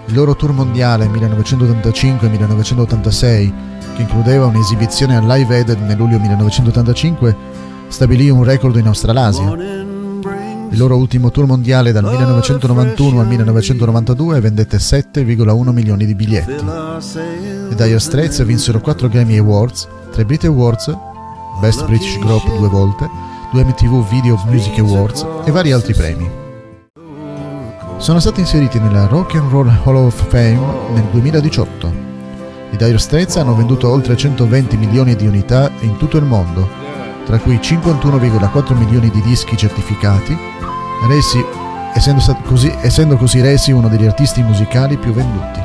Il 0.05 0.13
loro 0.13 0.37
tour 0.37 0.53
mondiale 0.53 1.07
1985-1986, 1.07 3.53
che 3.95 4.03
includeva 4.03 4.45
un'esibizione 4.45 5.17
al 5.17 5.25
Live 5.25 5.53
Aid 5.53 5.71
nel 5.81 5.97
luglio 5.97 6.17
1985, 6.19 7.67
stabilì 7.89 8.29
un 8.29 8.43
record 8.43 8.75
in 8.77 8.87
Australasia. 8.87 9.51
Il 10.71 10.77
loro 10.77 10.95
ultimo 10.95 11.31
tour 11.31 11.47
mondiale 11.47 11.91
dal 11.91 12.03
1991 12.03 13.19
al 13.19 13.27
1992 13.27 14.39
vendette 14.39 14.77
7,1 14.77 15.71
milioni 15.71 16.05
di 16.05 16.15
biglietti. 16.15 16.51
I 16.51 17.75
Dire 17.75 17.99
Straits 17.99 18.43
vinsero 18.43 18.79
4 18.79 19.09
Grammy 19.09 19.37
Awards, 19.37 19.87
3 20.11 20.25
Brit 20.25 20.45
Awards, 20.45 20.95
Best 21.59 21.85
British 21.85 22.19
Group 22.19 22.45
due 22.57 22.69
volte, 22.69 23.09
2 23.51 23.63
MTV 23.65 24.07
Video 24.09 24.41
Music 24.47 24.77
Awards 24.79 25.25
e 25.43 25.51
vari 25.51 25.71
altri 25.71 25.93
premi. 25.93 26.29
Sono 27.97 28.19
stati 28.19 28.39
inseriti 28.39 28.79
nella 28.79 29.07
Rock 29.07 29.35
and 29.35 29.51
Roll 29.51 29.69
Hall 29.83 29.95
of 29.95 30.27
Fame 30.29 30.59
nel 30.93 31.03
2018. 31.11 32.07
I 32.71 32.77
Dire 32.77 32.97
Straits 32.99 33.35
hanno 33.37 33.55
venduto 33.55 33.89
oltre 33.89 34.15
120 34.15 34.77
milioni 34.77 35.15
di 35.15 35.25
unità 35.25 35.71
in 35.81 35.97
tutto 35.97 36.17
il 36.17 36.23
mondo, 36.23 36.78
tra 37.29 37.37
cui 37.37 37.57
51,4 37.57 38.75
milioni 38.75 39.11
di 39.11 39.21
dischi 39.21 39.55
certificati 39.55 40.35
resi, 41.07 41.39
essendo, 41.93 42.19
così, 42.43 42.75
essendo 42.81 43.17
così 43.17 43.39
resi 43.39 43.71
uno 43.71 43.87
degli 43.87 44.07
artisti 44.07 44.41
musicali 44.41 44.97
più 44.97 45.13
venduti. 45.13 45.59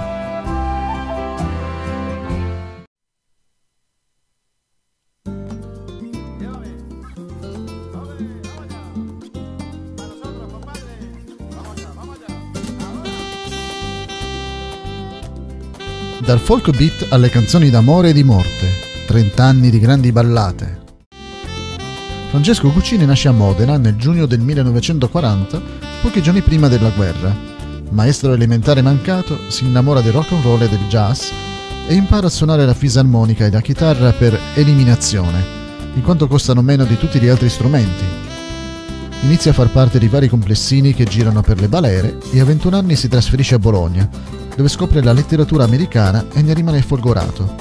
Dal 16.20 16.38
folk 16.40 16.76
beat 16.76 17.06
alle 17.08 17.30
canzoni 17.30 17.70
d'amore 17.70 18.10
e 18.10 18.12
di 18.12 18.22
morte, 18.22 18.68
30 19.06 19.42
anni 19.42 19.70
di 19.70 19.78
grandi 19.78 20.12
ballate, 20.12 20.83
Francesco 22.34 22.68
Cuccini 22.70 23.06
nasce 23.06 23.28
a 23.28 23.30
Modena 23.30 23.78
nel 23.78 23.94
giugno 23.94 24.26
del 24.26 24.40
1940, 24.40 25.62
pochi 26.02 26.20
giorni 26.20 26.40
prima 26.40 26.66
della 26.66 26.88
guerra. 26.88 27.32
Maestro 27.90 28.32
elementare 28.32 28.82
mancato, 28.82 29.38
si 29.46 29.64
innamora 29.64 30.00
del 30.00 30.10
rock 30.10 30.32
and 30.32 30.42
roll 30.42 30.60
e 30.62 30.68
del 30.68 30.84
jazz 30.88 31.30
e 31.86 31.94
impara 31.94 32.26
a 32.26 32.30
suonare 32.30 32.66
la 32.66 32.74
fisarmonica 32.74 33.46
e 33.46 33.52
la 33.52 33.60
chitarra 33.60 34.10
per 34.10 34.36
eliminazione, 34.54 35.44
in 35.94 36.02
quanto 36.02 36.26
costano 36.26 36.60
meno 36.60 36.84
di 36.84 36.98
tutti 36.98 37.20
gli 37.20 37.28
altri 37.28 37.48
strumenti. 37.48 38.04
Inizia 39.20 39.52
a 39.52 39.54
far 39.54 39.70
parte 39.70 40.00
di 40.00 40.08
vari 40.08 40.28
complessini 40.28 40.92
che 40.92 41.04
girano 41.04 41.40
per 41.40 41.60
le 41.60 41.68
balere 41.68 42.18
e 42.32 42.40
a 42.40 42.44
21 42.44 42.76
anni 42.76 42.96
si 42.96 43.06
trasferisce 43.06 43.54
a 43.54 43.60
Bologna, 43.60 44.10
dove 44.56 44.68
scopre 44.68 45.04
la 45.04 45.12
letteratura 45.12 45.62
americana 45.62 46.26
e 46.32 46.42
ne 46.42 46.52
rimane 46.52 46.82
folgorato. 46.82 47.54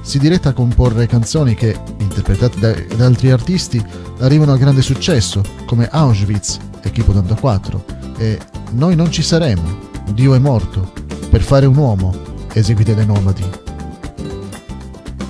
Si 0.00 0.18
diretta 0.18 0.48
a 0.48 0.54
comporre 0.54 1.06
canzoni 1.06 1.54
che, 1.54 1.78
interpretate 2.12 2.58
da, 2.58 2.96
da 2.96 3.06
altri 3.06 3.30
artisti, 3.30 3.82
arrivano 4.18 4.52
a 4.52 4.58
grande 4.58 4.82
successo, 4.82 5.42
come 5.66 5.88
Auschwitz, 5.90 6.58
Equipo 6.82 7.12
84, 7.12 7.84
e 8.18 8.38
Noi 8.72 8.94
non 8.94 9.10
ci 9.10 9.22
saremo, 9.22 9.90
Dio 10.12 10.34
è 10.34 10.38
morto, 10.38 10.92
Per 11.30 11.42
fare 11.42 11.64
un 11.64 11.76
uomo, 11.76 12.14
eseguite 12.52 12.94
dai 12.94 13.06
Nomadi. 13.06 13.44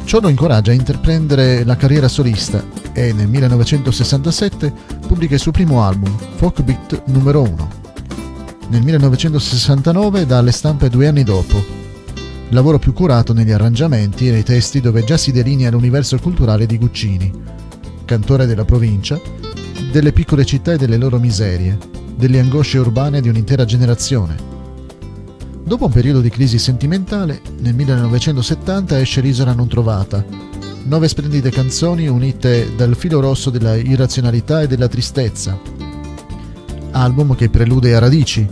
Ciò 0.05 0.21
lo 0.21 0.29
incoraggia 0.29 0.73
a 0.73 0.75
intraprendere 0.75 1.65
la 1.65 1.77
carriera 1.77 2.09
solista 2.09 2.63
e 2.93 3.13
nel 3.13 3.29
1967 3.29 4.73
pubblica 5.07 5.35
il 5.35 5.41
suo 5.41 5.53
primo 5.53 5.83
album, 5.85 6.15
Folk 6.37 6.63
Beat 6.63 7.03
numero 7.07 7.43
1. 7.43 7.71
Nel 8.69 8.83
1969 8.83 10.27
dà 10.27 10.39
alle 10.39 10.53
stampe 10.53 10.89
due 10.89 11.07
anni 11.07 11.23
dopo, 11.23 11.82
lavoro 12.53 12.79
più 12.79 12.93
curato 12.93 13.33
negli 13.33 13.51
arrangiamenti 13.51 14.29
e 14.29 14.31
nei 14.31 14.43
testi 14.43 14.81
dove 14.81 15.05
già 15.05 15.17
si 15.17 15.33
delinea 15.33 15.71
l'universo 15.71 16.19
culturale 16.19 16.67
di 16.67 16.77
Guccini, 16.77 17.33
cantore 18.05 18.45
della 18.45 18.67
provincia, 18.67 19.19
delle 19.91 20.13
piccole 20.13 20.45
città 20.45 20.73
e 20.73 20.77
delle 20.77 20.99
loro 20.99 21.19
miserie, 21.19 21.79
delle 22.15 22.41
angosce 22.41 22.77
urbane 22.77 23.23
di 23.23 23.31
un'intera 23.31 23.65
generazione. 23.65 24.37
Dopo 25.65 25.87
un 25.87 25.93
periodo 25.93 26.21
di 26.21 26.29
crisi 26.29 26.59
sentimentale, 26.59 27.41
nel 27.61 27.75
1970 27.75 29.01
esce 29.01 29.23
L'isola 29.23 29.55
non 29.55 29.69
trovata, 29.69 30.23
nove 30.85 31.09
splendide 31.09 31.49
canzoni 31.49 32.07
unite 32.07 32.75
dal 32.77 32.95
filo 32.97 33.21
rosso 33.21 33.49
della 33.49 33.77
irrazionalità 33.77 34.61
e 34.61 34.67
della 34.67 34.89
tristezza. 34.89 35.59
Album 36.91 37.35
che 37.35 37.49
prelude 37.49 37.95
a 37.95 37.99
Radici, 37.99 38.47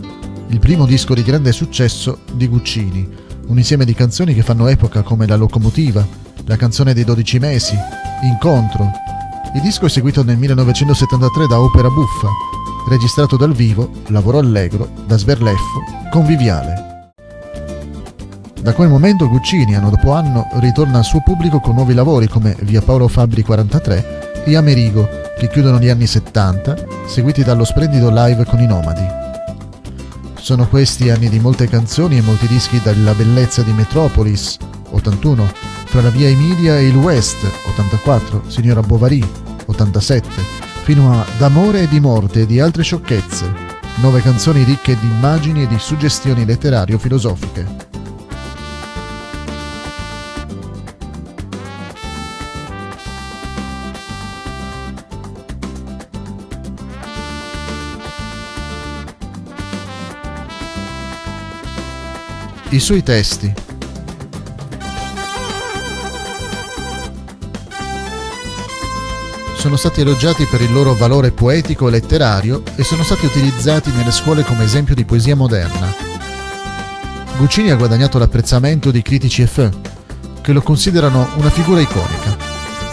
il 0.47 0.59
primo 0.59 0.87
disco 0.87 1.13
di 1.13 1.21
grande 1.21 1.51
successo 1.51 2.21
di 2.33 2.47
Guccini, 2.47 3.20
un 3.51 3.57
insieme 3.57 3.83
di 3.83 3.93
canzoni 3.93 4.33
che 4.33 4.43
fanno 4.43 4.67
epoca 4.67 5.01
come 5.01 5.27
La 5.27 5.35
locomotiva, 5.35 6.07
La 6.45 6.55
canzone 6.55 6.93
dei 6.93 7.03
dodici 7.03 7.37
mesi, 7.37 7.77
Incontro. 8.23 8.89
Il 9.53 9.61
disco 9.61 9.87
è 9.87 9.89
seguito 9.89 10.23
nel 10.23 10.37
1973 10.37 11.47
da 11.47 11.59
Opera 11.59 11.89
Buffa, 11.89 12.29
registrato 12.87 13.35
dal 13.35 13.53
vivo, 13.53 13.91
lavoro 14.07 14.37
allegro, 14.37 14.89
da 15.05 15.17
Sberleffo, 15.17 15.83
conviviale. 16.09 17.11
Da 18.61 18.73
quel 18.73 18.87
momento 18.87 19.27
Guccini, 19.27 19.75
anno 19.75 19.89
dopo 19.89 20.13
anno, 20.13 20.47
ritorna 20.59 20.99
al 20.99 21.03
suo 21.03 21.21
pubblico 21.21 21.59
con 21.59 21.75
nuovi 21.75 21.93
lavori 21.93 22.27
come 22.27 22.55
Via 22.61 22.81
Paolo 22.81 23.09
Fabri 23.09 23.43
43 23.43 24.43
e 24.45 24.55
Amerigo, 24.55 25.09
che 25.37 25.49
chiudono 25.49 25.77
gli 25.77 25.89
anni 25.89 26.07
70, 26.07 26.85
seguiti 27.05 27.43
dallo 27.43 27.65
splendido 27.65 28.09
live 28.11 28.45
con 28.45 28.61
i 28.61 28.65
Nomadi. 28.65 29.20
Sono 30.41 30.67
questi 30.67 31.11
anni 31.11 31.29
di 31.29 31.39
molte 31.39 31.67
canzoni 31.67 32.17
e 32.17 32.21
molti 32.21 32.47
dischi 32.47 32.81
dalla 32.81 33.13
bellezza 33.13 33.61
di 33.61 33.71
Metropolis, 33.73 34.57
81, 34.89 35.47
fra 35.85 36.01
la 36.01 36.09
via 36.09 36.27
Emilia 36.29 36.79
e 36.79 36.87
il 36.87 36.95
West, 36.95 37.37
84, 37.67 38.45
Signora 38.47 38.81
Bovary, 38.81 39.23
87, 39.67 40.41
fino 40.81 41.13
a 41.13 41.23
D'amore 41.37 41.83
e 41.83 41.87
di 41.87 41.99
morte 41.99 42.41
e 42.41 42.45
di 42.47 42.59
altre 42.59 42.81
sciocchezze, 42.81 43.53
nove 43.97 44.21
canzoni 44.21 44.63
ricche 44.63 44.97
di 44.99 45.05
immagini 45.05 45.61
e 45.61 45.67
di 45.67 45.77
suggestioni 45.77 46.43
letterario-filosofiche. 46.43 47.90
I 62.73 62.79
suoi 62.79 63.03
testi. 63.03 63.53
Sono 69.57 69.75
stati 69.75 69.99
elogiati 69.99 70.45
per 70.45 70.61
il 70.61 70.71
loro 70.71 70.93
valore 70.93 71.31
poetico 71.31 71.89
e 71.89 71.91
letterario 71.91 72.63
e 72.75 72.85
sono 72.85 73.03
stati 73.03 73.25
utilizzati 73.25 73.91
nelle 73.91 74.11
scuole 74.11 74.45
come 74.45 74.63
esempio 74.63 74.95
di 74.95 75.03
poesia 75.03 75.35
moderna. 75.35 75.93
Guccini 77.35 77.71
ha 77.71 77.75
guadagnato 77.75 78.17
l'apprezzamento 78.17 78.89
di 78.89 79.01
critici 79.01 79.41
e 79.41 79.47
fan, 79.47 79.81
che 80.39 80.53
lo 80.53 80.61
considerano 80.61 81.27
una 81.35 81.49
figura 81.49 81.81
iconica. 81.81 82.37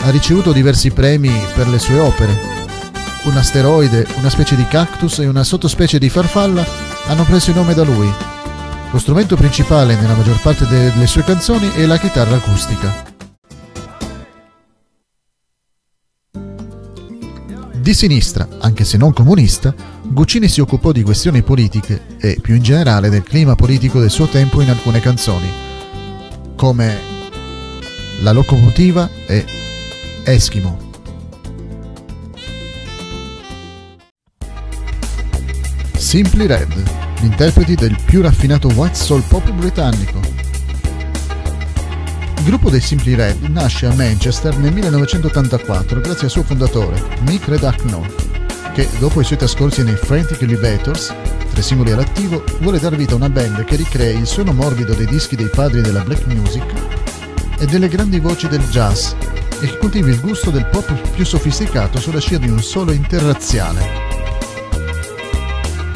Ha 0.01 0.11
ricevuto 0.11 0.51
diversi 0.51 0.91
premi 0.91 1.31
per 1.55 1.69
le 1.69 1.79
sue 1.79 2.01
opere. 2.01 2.37
Un 3.27 3.37
asteroide, 3.37 4.09
una 4.17 4.29
specie 4.29 4.57
di 4.57 4.67
cactus 4.67 5.21
e 5.21 5.29
una 5.29 5.45
sottospecie 5.45 6.01
di 6.01 6.09
farfalla 6.09 6.67
hanno 7.07 7.23
preso 7.23 7.51
il 7.51 7.57
nome 7.57 7.75
da 7.75 7.85
lui 7.85 8.28
lo 8.90 8.98
strumento 8.98 9.37
principale 9.37 9.96
nella 9.96 10.14
maggior 10.14 10.40
parte 10.40 10.66
delle 10.66 11.07
sue 11.07 11.22
canzoni 11.22 11.70
è 11.72 11.85
la 11.85 11.98
chitarra 11.98 12.37
acustica. 12.37 13.16
Di 17.74 17.94
sinistra, 17.94 18.46
anche 18.61 18.85
se 18.85 18.96
non 18.96 19.12
comunista, 19.12 19.74
Guccini 20.03 20.48
si 20.48 20.61
occupò 20.61 20.92
di 20.92 21.03
questioni 21.03 21.42
politiche 21.42 22.16
e, 22.18 22.38
più 22.40 22.55
in 22.55 22.62
generale, 22.62 23.09
del 23.09 23.22
clima 23.22 23.55
politico 23.55 24.01
del 24.01 24.11
suo 24.11 24.27
tempo 24.27 24.61
in 24.61 24.70
alcune 24.70 25.01
canzoni, 25.01 25.51
come 26.57 26.98
La 28.20 28.33
locomotiva 28.33 29.09
e 29.27 29.44
Eskimo. 30.24 30.87
Simply 35.96 36.46
Red 36.46 37.08
interpreti 37.26 37.74
del 37.74 37.96
più 38.04 38.22
raffinato 38.22 38.68
white 38.68 38.94
soul 38.94 39.22
pop 39.22 39.50
britannico. 39.50 40.20
Il 42.37 42.44
gruppo 42.44 42.70
dei 42.70 42.81
Simply 42.81 43.14
Red 43.14 43.42
nasce 43.44 43.87
a 43.87 43.94
Manchester 43.94 44.57
nel 44.57 44.72
1984 44.72 46.00
grazie 46.00 46.24
al 46.26 46.31
suo 46.31 46.42
fondatore, 46.42 47.02
Mick 47.26 47.48
Redakno, 47.48 48.07
che 48.72 48.88
dopo 48.98 49.20
i 49.20 49.24
suoi 49.24 49.38
trascorsi 49.38 49.83
nei 49.83 49.96
Frantic 49.96 50.40
Elevators, 50.42 51.12
tre 51.50 51.62
singoli 51.62 51.90
all'attivo, 51.90 52.44
vuole 52.61 52.78
dar 52.78 52.94
vita 52.94 53.14
a 53.14 53.16
una 53.16 53.28
band 53.28 53.64
che 53.64 53.76
ricrei 53.76 54.16
il 54.16 54.26
suono 54.26 54.52
morbido 54.52 54.94
dei 54.94 55.07
dischi 55.07 55.37
dei 55.37 55.50
padri 55.50 55.81
della 55.81 56.02
black 56.02 56.26
music 56.26 56.64
e 57.59 57.66
delle 57.66 57.88
grandi 57.88 58.20
voci 58.20 58.46
del 58.46 58.62
jazz 58.70 59.12
e 59.61 59.66
che 59.66 59.78
coltivi 59.78 60.11
il 60.11 60.20
gusto 60.20 60.50
del 60.50 60.66
pop 60.66 60.92
più 61.11 61.24
sofisticato 61.24 61.98
sulla 61.98 62.20
scia 62.20 62.38
di 62.38 62.48
un 62.48 62.62
solo 62.62 62.92
interrazziale. 62.92 64.08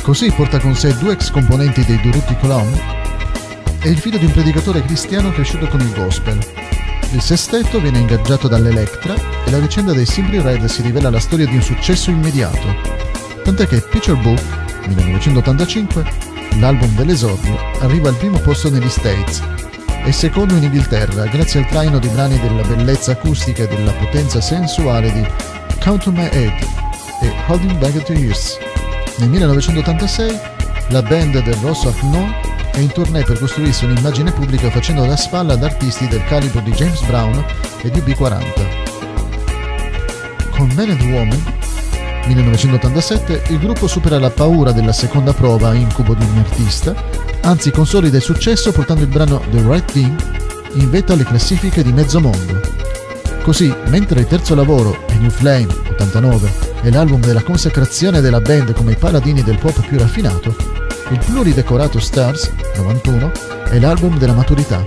Così 0.02 0.32
porta 0.32 0.58
con 0.58 0.74
sé 0.74 0.96
due 0.98 1.12
ex 1.12 1.30
componenti 1.30 1.84
dei 1.84 2.00
Durutti 2.00 2.36
Column 2.40 2.74
e 3.80 3.88
il 3.88 3.98
figlio 3.98 4.18
di 4.18 4.24
un 4.24 4.32
predicatore 4.32 4.82
cristiano 4.82 5.30
cresciuto 5.30 5.68
con 5.68 5.80
il 5.80 5.92
gospel. 5.92 6.38
Il 7.12 7.20
sestetto 7.20 7.80
viene 7.80 8.00
ingaggiato 8.00 8.48
dall'Electra 8.48 9.14
e 9.44 9.50
la 9.50 9.60
vicenda 9.60 9.92
dei 9.92 10.04
Simply 10.04 10.40
Red 10.40 10.64
si 10.64 10.82
rivela 10.82 11.08
la 11.08 11.20
storia 11.20 11.46
di 11.46 11.54
un 11.54 11.62
successo 11.62 12.10
immediato. 12.10 12.66
Tant'è 13.44 13.68
che 13.68 13.80
Picture 13.80 14.20
Book, 14.20 14.40
1985, 14.88 16.04
l'album 16.58 16.92
dell'esordio, 16.96 17.56
arriva 17.78 18.08
al 18.08 18.16
primo 18.16 18.38
posto 18.38 18.70
negli 18.70 18.88
States 18.88 19.40
e 20.04 20.10
secondo 20.10 20.56
in 20.56 20.64
Inghilterra 20.64 21.26
grazie 21.26 21.60
al 21.60 21.68
traino 21.68 22.00
di 22.00 22.08
brani 22.08 22.40
della 22.40 22.62
bellezza 22.62 23.12
acustica 23.12 23.62
e 23.62 23.68
della 23.68 23.92
potenza 23.92 24.40
sensuale 24.40 25.12
di 25.12 25.24
Count 25.80 26.06
on 26.06 26.14
My 26.14 26.28
Head 26.32 26.66
e 27.22 27.32
Holding 27.46 27.78
Back 27.78 28.02
to 28.02 28.12
Years. 28.14 28.71
Nel 29.16 29.28
1986 29.28 30.40
la 30.88 31.02
band 31.02 31.42
del 31.42 31.54
Rosso 31.62 31.88
Arnaud 31.88 32.32
è 32.72 32.78
in 32.78 32.90
tournée 32.92 33.22
per 33.24 33.38
costruirsi 33.38 33.84
un'immagine 33.84 34.32
pubblica 34.32 34.70
facendo 34.70 35.04
da 35.04 35.16
spalla 35.16 35.52
ad 35.52 35.62
artisti 35.62 36.08
del 36.08 36.24
calibro 36.24 36.60
di 36.60 36.72
James 36.72 37.02
Brown 37.04 37.44
e 37.82 37.90
di 37.90 38.00
B40. 38.00 38.40
Con 40.50 40.72
Man 40.74 40.90
and 40.90 41.02
Woman 41.02 41.60
1987 42.26 43.42
il 43.48 43.58
gruppo 43.58 43.86
supera 43.86 44.18
la 44.18 44.30
paura 44.30 44.72
della 44.72 44.92
seconda 44.92 45.32
prova 45.32 45.74
incubo 45.74 46.14
di 46.14 46.24
un 46.24 46.38
artista, 46.38 46.94
anzi 47.42 47.70
consolida 47.70 48.16
il 48.16 48.22
successo 48.22 48.72
portando 48.72 49.02
il 49.02 49.08
brano 49.08 49.42
The 49.50 49.62
Right 49.62 49.92
Thing 49.92 50.40
in 50.74 50.90
vetta 50.90 51.12
alle 51.12 51.24
classifiche 51.24 51.82
di 51.82 51.92
mezzo 51.92 52.20
mondo. 52.20 52.60
Così, 53.42 53.74
mentre 53.88 54.20
il 54.20 54.26
terzo 54.26 54.54
lavoro, 54.54 55.04
New 55.22 55.30
Flame 55.30 55.68
89, 55.90 56.52
è 56.82 56.90
l'album 56.90 57.20
della 57.20 57.42
consacrazione 57.42 58.20
della 58.20 58.40
band 58.40 58.72
come 58.74 58.92
i 58.92 58.96
paladini 58.96 59.42
del 59.42 59.56
pop 59.56 59.80
più 59.86 59.96
raffinato, 59.96 60.54
il 61.10 61.18
pluridecorato 61.24 62.00
Stars 62.00 62.50
91 62.76 63.30
è 63.68 63.78
l'album 63.78 64.18
della 64.18 64.32
maturità, 64.32 64.84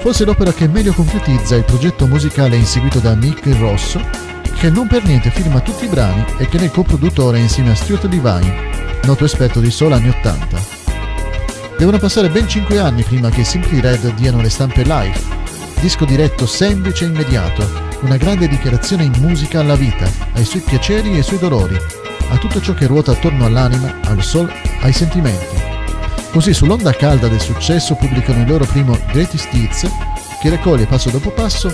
forse 0.00 0.26
l'opera 0.26 0.52
che 0.52 0.68
meglio 0.68 0.92
concretizza 0.92 1.56
il 1.56 1.64
progetto 1.64 2.06
musicale 2.06 2.56
inseguito 2.56 2.98
da 2.98 3.14
Mick 3.14 3.46
Rosso, 3.58 4.00
che 4.58 4.68
non 4.68 4.86
per 4.88 5.04
niente 5.04 5.30
firma 5.30 5.60
tutti 5.60 5.86
i 5.86 5.88
brani 5.88 6.24
e 6.36 6.46
che 6.48 6.58
ne 6.58 6.66
è 6.66 6.70
coproduttore 6.70 7.38
insieme 7.38 7.70
a 7.70 7.74
Stuart 7.74 8.08
Divine, 8.08 9.00
noto 9.04 9.24
esperto 9.24 9.58
di 9.58 9.70
soul 9.70 9.92
anni 9.92 10.10
80. 10.10 10.76
Devono 11.78 11.98
passare 11.98 12.28
ben 12.28 12.46
5 12.46 12.78
anni 12.78 13.04
prima 13.04 13.30
che 13.30 13.44
Simply 13.44 13.80
Red 13.80 14.12
diano 14.14 14.42
le 14.42 14.50
stampe 14.50 14.82
live, 14.82 15.37
disco 15.80 16.04
diretto 16.04 16.46
semplice 16.46 17.04
e 17.04 17.08
immediato, 17.08 17.66
una 18.00 18.16
grande 18.16 18.48
dichiarazione 18.48 19.04
in 19.04 19.12
musica 19.18 19.60
alla 19.60 19.76
vita, 19.76 20.10
ai 20.34 20.44
suoi 20.44 20.62
piaceri 20.62 21.12
e 21.12 21.16
ai 21.16 21.22
suoi 21.22 21.38
dolori, 21.38 21.76
a 22.30 22.36
tutto 22.36 22.60
ciò 22.60 22.74
che 22.74 22.86
ruota 22.86 23.12
attorno 23.12 23.44
all'anima, 23.44 24.00
al 24.04 24.22
sol, 24.22 24.50
ai 24.80 24.92
sentimenti. 24.92 25.56
Così 26.30 26.52
sull'onda 26.52 26.92
calda 26.92 27.28
del 27.28 27.40
successo 27.40 27.94
pubblicano 27.94 28.42
il 28.42 28.48
loro 28.48 28.64
primo 28.64 28.98
Greatest 29.12 29.52
Hits, 29.52 29.88
che 30.40 30.50
raccoglie 30.50 30.86
passo 30.86 31.10
dopo 31.10 31.30
passo 31.30 31.72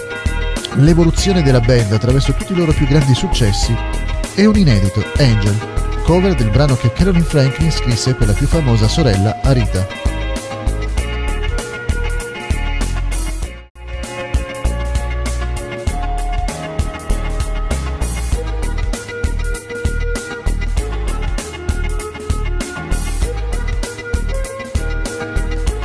l'evoluzione 0.74 1.42
della 1.42 1.60
band 1.60 1.92
attraverso 1.92 2.32
tutti 2.32 2.52
i 2.52 2.56
loro 2.56 2.72
più 2.72 2.86
grandi 2.86 3.14
successi 3.14 3.76
e 4.34 4.46
un 4.46 4.56
inedito, 4.56 5.04
Angel, 5.18 5.56
cover 6.02 6.34
del 6.34 6.50
brano 6.50 6.76
che 6.76 6.92
Carolyn 6.92 7.24
Franklin 7.24 7.70
scrisse 7.70 8.14
per 8.14 8.28
la 8.28 8.32
più 8.32 8.46
famosa 8.46 8.88
sorella 8.88 9.40
Arita. 9.42 10.13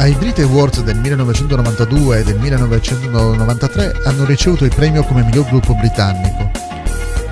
Ai 0.09 0.15
Brit 0.15 0.39
Awards 0.39 0.81
del 0.81 0.97
1992 0.97 2.17
e 2.17 2.23
del 2.23 2.39
1993 2.39 4.01
hanno 4.05 4.25
ricevuto 4.25 4.65
il 4.65 4.73
premio 4.73 5.03
come 5.03 5.21
miglior 5.21 5.45
gruppo 5.45 5.75
britannico. 5.75 6.49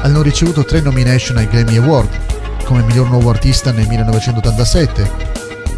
Hanno 0.02 0.22
ricevuto 0.22 0.64
tre 0.64 0.82
nomination 0.82 1.38
ai 1.38 1.48
Grammy 1.48 1.78
Award, 1.78 2.08
come 2.66 2.84
miglior 2.84 3.10
nuovo 3.10 3.32
artista 3.32 3.72
nel 3.72 3.88
1987, 3.88 5.12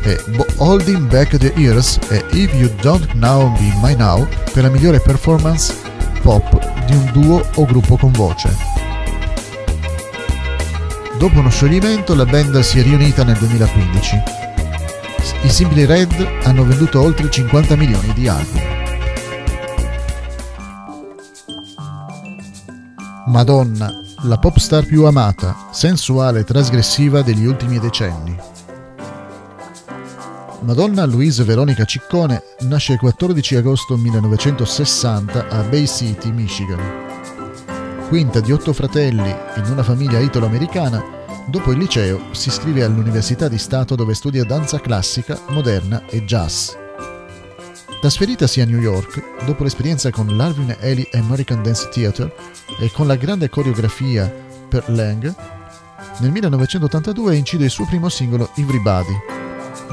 e 0.02 0.22
Holding 0.58 1.08
Back 1.08 1.38
the 1.38 1.54
Years 1.56 2.00
e 2.10 2.22
If 2.32 2.54
You 2.56 2.70
Don't 2.82 3.10
Know 3.14 3.50
Be 3.54 3.72
My 3.82 3.96
Now 3.96 4.28
per 4.52 4.64
la 4.64 4.70
migliore 4.70 5.00
performance 5.00 5.74
pop 6.22 6.84
di 6.86 6.96
un 6.96 7.10
duo 7.14 7.42
o 7.56 7.66
gruppo 7.66 7.96
con 7.96 8.12
voce. 8.12 8.54
Dopo 11.18 11.40
uno 11.40 11.50
scioglimento 11.50 12.14
la 12.14 12.26
band 12.26 12.60
si 12.60 12.78
è 12.80 12.84
riunita 12.84 13.24
nel 13.24 13.38
2015 13.38 14.39
i 15.44 15.50
Simply 15.50 15.86
Red 15.86 16.14
hanno 16.44 16.66
venduto 16.66 17.02
oltre 17.02 17.30
50 17.30 17.76
milioni 17.76 18.14
di 18.14 18.28
album. 18.28 18.62
Madonna, 23.28 23.92
la 24.24 24.38
pop 24.38 24.58
star 24.58 24.86
più 24.86 25.06
amata, 25.06 25.56
sensuale 25.72 26.40
e 26.40 26.44
trasgressiva 26.44 27.22
degli 27.22 27.46
ultimi 27.46 27.80
decenni. 27.80 28.36
Madonna 30.62 31.06
Louise 31.06 31.44
Veronica 31.44 31.86
Ciccone 31.86 32.42
nasce 32.62 32.94
il 32.94 33.00
14 33.00 33.56
agosto 33.56 33.96
1960 33.96 35.48
a 35.48 35.62
Bay 35.64 35.88
City, 35.88 36.32
Michigan. 36.32 36.82
Quinta 38.08 38.40
di 38.40 38.52
otto 38.52 38.74
fratelli 38.74 39.34
in 39.56 39.64
una 39.70 39.84
famiglia 39.84 40.20
italo-americana, 40.20 41.19
Dopo 41.48 41.72
il 41.72 41.78
liceo 41.78 42.34
si 42.34 42.50
iscrive 42.50 42.84
all'Università 42.84 43.48
di 43.48 43.58
Stato 43.58 43.96
dove 43.96 44.14
studia 44.14 44.44
danza 44.44 44.80
classica, 44.80 45.40
moderna 45.50 46.06
e 46.08 46.24
jazz. 46.26 46.72
Trasferitasi 48.00 48.62
a 48.62 48.66
New 48.66 48.80
York, 48.80 49.44
dopo 49.46 49.64
l'esperienza 49.64 50.10
con 50.10 50.38
l'Alvin 50.38 50.76
Ailey 50.80 51.10
American 51.14 51.62
Dance 51.62 51.90
Theatre 51.90 52.34
e 52.80 52.92
con 52.92 53.08
la 53.08 53.16
grande 53.16 53.50
coreografia 53.50 54.32
per 54.70 54.90
Lang, 54.90 55.36
nel 56.20 56.32
1982 56.32 57.36
incide 57.36 57.66
il 57.66 57.70
suo 57.70 57.86
primo 57.86 58.10
singolo 58.10 58.52
Everybody, 58.56 59.18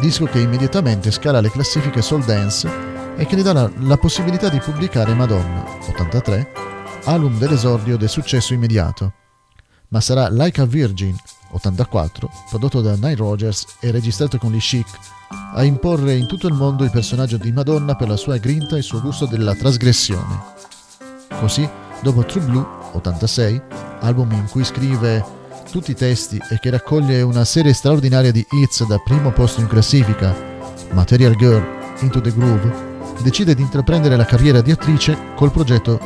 disco 0.00 0.24
che 0.26 0.40
immediatamente 0.40 1.11
scala 1.11 1.40
le 1.40 1.50
classifiche 1.50 2.02
soul 2.02 2.24
dance 2.24 2.68
e 3.16 3.26
che 3.26 3.37
gli 3.37 3.42
dà 3.42 3.52
la, 3.52 3.70
la 3.78 3.96
possibilità 3.96 4.48
di 4.48 4.59
pubblicare 4.59 5.14
Madonna, 5.14 5.64
83, 5.88 6.52
album 7.04 7.38
dell'esordio 7.38 7.96
del 7.96 8.09
successo 8.09 8.54
immediato. 8.54 9.12
Ma 9.88 10.00
sarà 10.00 10.28
Like 10.28 10.61
a 10.61 10.66
Virgin, 10.66 11.16
84, 11.50 12.30
prodotto 12.48 12.80
da 12.80 12.94
Nile 12.94 13.16
Rogers 13.16 13.66
e 13.80 13.90
registrato 13.90 14.38
con 14.38 14.52
gli 14.52 14.59
Chic, 14.59 14.87
a 15.54 15.64
imporre 15.64 16.14
in 16.14 16.26
tutto 16.26 16.46
il 16.46 16.54
mondo 16.54 16.85
il 16.85 16.90
personaggio 16.90 17.37
di 17.37 17.52
Madonna 17.52 17.94
per 17.94 18.09
la 18.09 18.16
sua 18.16 18.37
grinta 18.37 18.74
e 18.74 18.78
il 18.78 18.85
suo 18.85 19.00
gusto 19.00 19.26
della 19.26 19.54
trasgressione. 19.54 20.54
Così, 21.40 21.68
dopo 22.02 22.24
True 22.24 22.44
Blue, 22.44 22.66
86, 22.92 23.61
album 24.00 24.32
in 24.32 24.46
cui 24.50 24.64
scrive 24.64 25.24
tutti 25.70 25.90
i 25.90 25.94
testi 25.94 26.40
e 26.50 26.59
che 26.59 26.70
raccoglie 26.70 27.22
una 27.22 27.44
serie 27.44 27.72
straordinaria 27.72 28.30
di 28.30 28.46
hits 28.48 28.87
da 28.87 28.98
primo 28.98 29.32
posto 29.32 29.61
in 29.61 29.66
classifica, 29.66 30.35
Material 30.92 31.35
Girl, 31.37 31.64
Into 32.00 32.20
the 32.20 32.32
Groove, 32.32 32.94
decide 33.22 33.54
di 33.54 33.62
intraprendere 33.62 34.16
la 34.16 34.24
carriera 34.24 34.61
di 34.61 34.70
attrice 34.70 35.16
col 35.35 35.50
progetto 35.50 35.98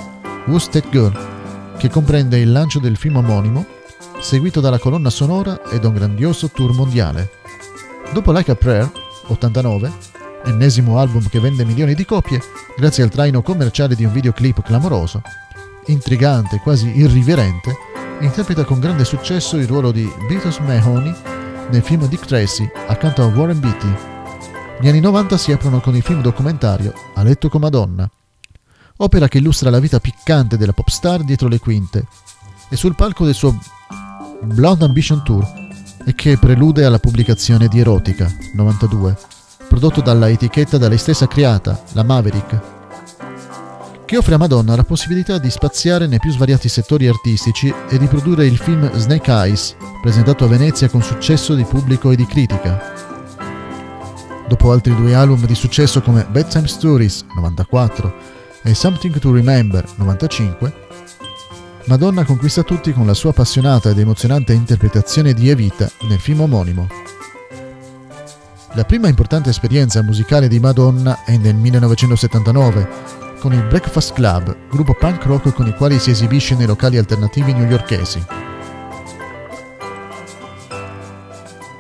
Who's 0.47 0.69
That 0.69 0.89
Girl, 0.91 1.77
che 1.77 1.89
comprende 1.89 2.39
il 2.39 2.51
lancio 2.51 2.79
del 2.79 2.97
film 2.97 3.17
omonimo 3.17 3.79
seguito 4.21 4.61
dalla 4.61 4.79
colonna 4.79 5.11
sonora 5.11 5.63
e 5.71 5.79
da 5.79 5.89
un 5.89 5.95
grandioso 5.95 6.49
tour 6.51 6.73
mondiale. 6.75 7.31
Dopo 8.13 8.33
Like 8.33 8.51
a 8.51 8.55
Prayer, 8.55 8.91
89, 9.29 9.93
ennesimo 10.45 10.99
album 10.99 11.29
che 11.29 11.41
vende 11.41 11.65
milioni 11.65 11.95
di 11.95 12.05
copie, 12.05 12.41
grazie 12.77 13.03
al 13.03 13.11
traino 13.11 13.43
commerciale 13.43 13.95
di 13.95 14.05
un 14.05 14.13
videoclip 14.13 14.63
clamoroso, 14.63 15.23
intrigante 15.87 16.59
quasi 16.59 16.99
irriverente, 16.99 17.77
interpreta 18.21 18.65
con 18.65 18.79
grande 18.79 19.05
successo 19.05 19.57
il 19.57 19.67
ruolo 19.67 19.91
di 19.91 20.11
Beatles 20.29 20.59
Mahoney 20.59 21.15
nel 21.71 21.83
film 21.83 22.07
Dick 22.07 22.27
Tracy 22.27 22.71
accanto 22.89 23.23
a 23.23 23.27
Warren 23.27 23.61
Beatty. 23.61 23.95
Gli 24.81 24.89
anni 24.89 25.01
90 25.01 25.37
si 25.39 25.53
aprono 25.53 25.81
con 25.81 25.95
il 25.97 26.03
film 26.03 26.21
documentario 26.21 26.93
A 27.15 27.23
letto 27.23 27.49
con 27.49 27.61
Madonna, 27.61 28.11
opera 28.99 29.29
che 29.29 29.39
illustra 29.39 29.71
la 29.71 29.79
vita 29.79 29.99
piccante 29.99 30.57
della 30.57 30.73
pop 30.73 30.89
star 30.89 31.23
dietro 31.23 31.49
le 31.49 31.59
quinte 31.59 32.07
e 32.69 32.77
sul 32.77 32.95
palco 32.95 33.25
del 33.25 33.35
suo 33.35 33.59
Blonde 34.43 34.85
Ambition 34.85 35.23
Tour 35.23 35.47
e 36.05 36.15
che 36.15 36.39
prelude 36.39 36.85
alla 36.85 36.99
pubblicazione 36.99 37.69
di 37.69 37.81
Erotica 37.81 38.33
92, 38.55 39.17
prodotto 39.69 40.01
dalla 40.01 40.31
etichetta 40.31 40.79
da 40.79 40.89
lei 40.89 40.99
stessa 40.99 41.27
creata, 41.27 41.81
la 41.93 42.03
Maverick, 42.03 42.61
che 44.07 44.17
offre 44.17 44.35
a 44.35 44.39
Madonna 44.39 44.75
la 44.75 44.83
possibilità 44.83 45.39
di 45.39 45.51
spaziare 45.51 46.07
nei 46.07 46.19
più 46.19 46.33
svariati 46.33 46.69
settori 46.69 47.07
artistici 47.07 47.73
e 47.89 47.99
di 47.99 48.07
produrre 48.07 48.47
il 48.47 48.57
film 48.57 48.91
Snake 48.95 49.31
Eyes, 49.31 49.77
presentato 50.01 50.45
a 50.45 50.49
Venezia 50.49 50.89
con 50.89 51.03
successo 51.03 51.55
di 51.55 51.65
pubblico 51.65 52.11
e 52.11 52.17
di 52.17 52.27
critica. 52.27 52.81
Dopo 54.49 54.73
altri 54.73 54.97
due 54.97 55.15
album 55.15 55.47
di 55.47 55.55
successo 55.55 56.01
come 56.01 56.27
Bedtime 56.29 56.67
Stories 56.67 57.25
94 57.37 58.15
e 58.63 58.75
Something 58.75 59.19
to 59.19 59.33
Remember 59.33 59.85
95, 59.97 60.89
Madonna 61.87 62.25
conquista 62.25 62.63
tutti 62.63 62.93
con 62.93 63.07
la 63.07 63.15
sua 63.15 63.31
appassionata 63.31 63.91
ed 63.91 63.99
emozionante 63.99 64.53
interpretazione 64.53 65.33
di 65.33 65.49
Evita 65.49 65.91
nel 66.03 66.21
film 66.21 66.43
omonimo. 66.43 66.87
La 68.75 68.85
prima 68.85 69.09
importante 69.09 69.51
esperienza 69.51 70.03
musicale 70.03 70.47
di 70.47 70.61
Madonna 70.61 71.25
è 71.25 71.37
nel 71.37 71.57
1979 71.57 72.89
con 73.41 73.55
il 73.55 73.65
Breakfast 73.65 74.13
Club, 74.13 74.69
gruppo 74.71 74.95
punk 74.95 75.25
rock 75.25 75.55
con 75.55 75.67
i 75.67 75.75
quali 75.75 75.99
si 75.99 76.11
esibisce 76.11 76.55
nei 76.55 76.67
locali 76.67 76.99
alternativi 76.99 77.53
newyorkesi. 77.55 78.25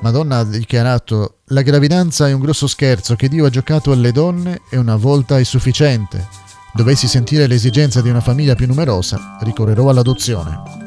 Madonna 0.00 0.38
ha 0.38 0.44
dichiarato 0.44 1.40
La 1.48 1.60
gravidanza 1.60 2.26
è 2.26 2.32
un 2.32 2.40
grosso 2.40 2.66
scherzo 2.66 3.14
che 3.16 3.28
Dio 3.28 3.44
ha 3.44 3.50
giocato 3.50 3.92
alle 3.92 4.12
donne 4.12 4.62
e 4.70 4.78
una 4.78 4.96
volta 4.96 5.38
è 5.38 5.44
sufficiente 5.44 6.48
dovessi 6.72 7.08
sentire 7.08 7.46
l'esigenza 7.46 8.00
di 8.00 8.08
una 8.08 8.20
famiglia 8.20 8.54
più 8.54 8.66
numerosa, 8.66 9.38
ricorrerò 9.40 9.88
all'adozione. 9.88 10.78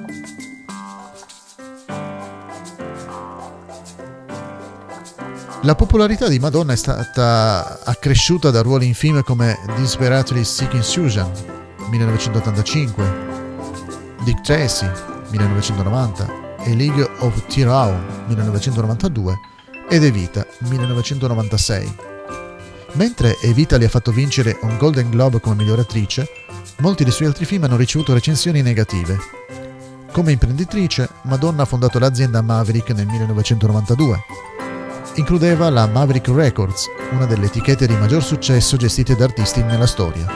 La 5.66 5.76
popolarità 5.76 6.28
di 6.28 6.40
Madonna 6.40 6.74
è 6.74 6.76
stata 6.76 7.80
accresciuta 7.86 8.52
da 8.52 8.62
ruoli 8.62 8.88
in 8.88 8.94
film 8.94 9.24
come 9.24 9.58
Desperately 9.78 10.44
Seeking 10.44 10.84
Susan, 10.84 11.32
1985, 11.90 13.32
Dick 14.26 14.42
Tracy, 14.42 14.90
1990, 15.30 16.58
e 16.66 16.76
League 16.76 17.10
of 17.20 17.46
Tyrone, 17.48 17.98
1992, 18.28 19.40
ed 19.90 20.04
Evita, 20.04 20.46
1996. 20.60 22.13
Mentre 22.94 23.40
Evita 23.42 23.78
le 23.78 23.86
ha 23.86 23.90
fatto 23.90 24.12
vincere 24.12 24.60
un 24.62 24.78
Golden 24.78 25.10
Globe 25.10 25.40
come 25.40 25.56
miglior 25.56 25.80
attrice, 25.80 26.28
molti 26.78 27.04
dei 27.04 27.12
suoi 27.12 27.28
altri 27.28 27.46
film 27.46 27.64
hanno 27.64 27.76
ricevuto 27.76 28.14
recensioni 28.14 28.62
negative. 28.62 29.18
Come 30.12 30.32
imprenditrice, 30.32 31.10
Madonna 31.24 31.64
ha 31.64 31.66
fondato 31.66 31.98
l'azienda 31.98 32.44
Maverick 32.44 32.92
nel 32.92 33.08
1992. 33.08 34.24
Includeva 35.16 35.72
la 35.72 35.88
Maverick 35.88 36.28
Records, 36.28 36.86
una 37.12 37.26
delle 37.26 37.48
etichette 37.48 37.88
di 37.88 37.96
maggior 37.96 38.24
successo 38.24 38.78
gestite 38.78 39.16
da 39.16 39.24
artisti 39.24 39.64
nella 39.64 39.88
storia. 39.88 40.28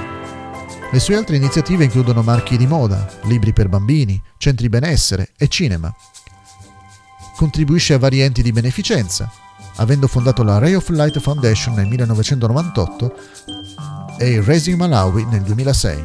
Le 0.91 0.99
sue 0.99 1.15
altre 1.15 1.35
iniziative 1.35 1.83
includono 1.83 2.23
marchi 2.23 2.57
di 2.57 2.65
moda, 2.65 3.07
libri 3.23 3.53
per 3.53 3.69
bambini, 3.69 4.19
centri 4.37 4.67
benessere 4.67 5.31
e 5.37 5.47
cinema. 5.47 5.93
Contribuisce 7.35 7.93
a 7.93 7.99
vari 7.99 8.21
enti 8.21 8.41
di 8.41 8.51
beneficenza, 8.51 9.31
avendo 9.77 10.07
fondato 10.07 10.43
la 10.43 10.57
Ray 10.57 10.73
of 10.75 10.89
Light 10.89 11.19
Foundation 11.19 11.73
nel 11.75 11.87
1998 11.87 13.15
e 14.17 14.29
il 14.31 14.43
Raising 14.43 14.77
Malawi 14.77 15.25
nel 15.25 15.41
2006. 15.41 16.03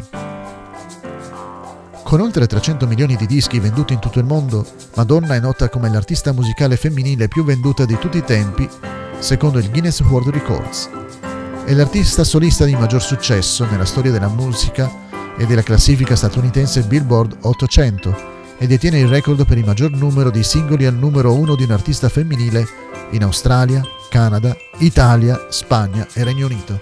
Con 2.02 2.20
oltre 2.20 2.46
300 2.46 2.86
milioni 2.86 3.16
di 3.16 3.26
dischi 3.26 3.58
venduti 3.58 3.94
in 3.94 3.98
tutto 3.98 4.18
il 4.18 4.26
mondo, 4.26 4.66
Madonna 4.96 5.34
è 5.34 5.40
nota 5.40 5.70
come 5.70 5.88
l'artista 5.88 6.32
musicale 6.32 6.76
femminile 6.76 7.28
più 7.28 7.42
venduta 7.42 7.86
di 7.86 7.96
tutti 7.98 8.18
i 8.18 8.24
tempi, 8.24 8.68
secondo 9.18 9.58
il 9.58 9.70
Guinness 9.70 10.00
World 10.02 10.28
Records. 10.28 10.90
È 11.64 11.72
l'artista 11.72 12.24
solista 12.24 12.66
di 12.66 12.74
maggior 12.74 13.00
successo 13.00 13.64
nella 13.70 13.86
storia 13.86 14.10
della 14.10 14.28
musica 14.28 14.90
e 15.38 15.46
della 15.46 15.62
classifica 15.62 16.14
statunitense 16.14 16.82
Billboard 16.82 17.38
800 17.40 18.30
e 18.58 18.66
detiene 18.66 18.98
il 18.98 19.08
record 19.08 19.46
per 19.46 19.56
il 19.56 19.64
maggior 19.64 19.92
numero 19.92 20.30
di 20.30 20.42
singoli 20.42 20.84
al 20.84 20.94
numero 20.94 21.32
uno 21.32 21.54
di 21.54 21.62
un 21.62 21.70
artista 21.70 22.10
femminile 22.10 22.66
in 23.12 23.22
Australia, 23.22 23.82
Canada, 24.10 24.56
Italia, 24.78 25.46
Spagna 25.50 26.06
e 26.12 26.24
Regno 26.24 26.46
Unito. 26.46 26.80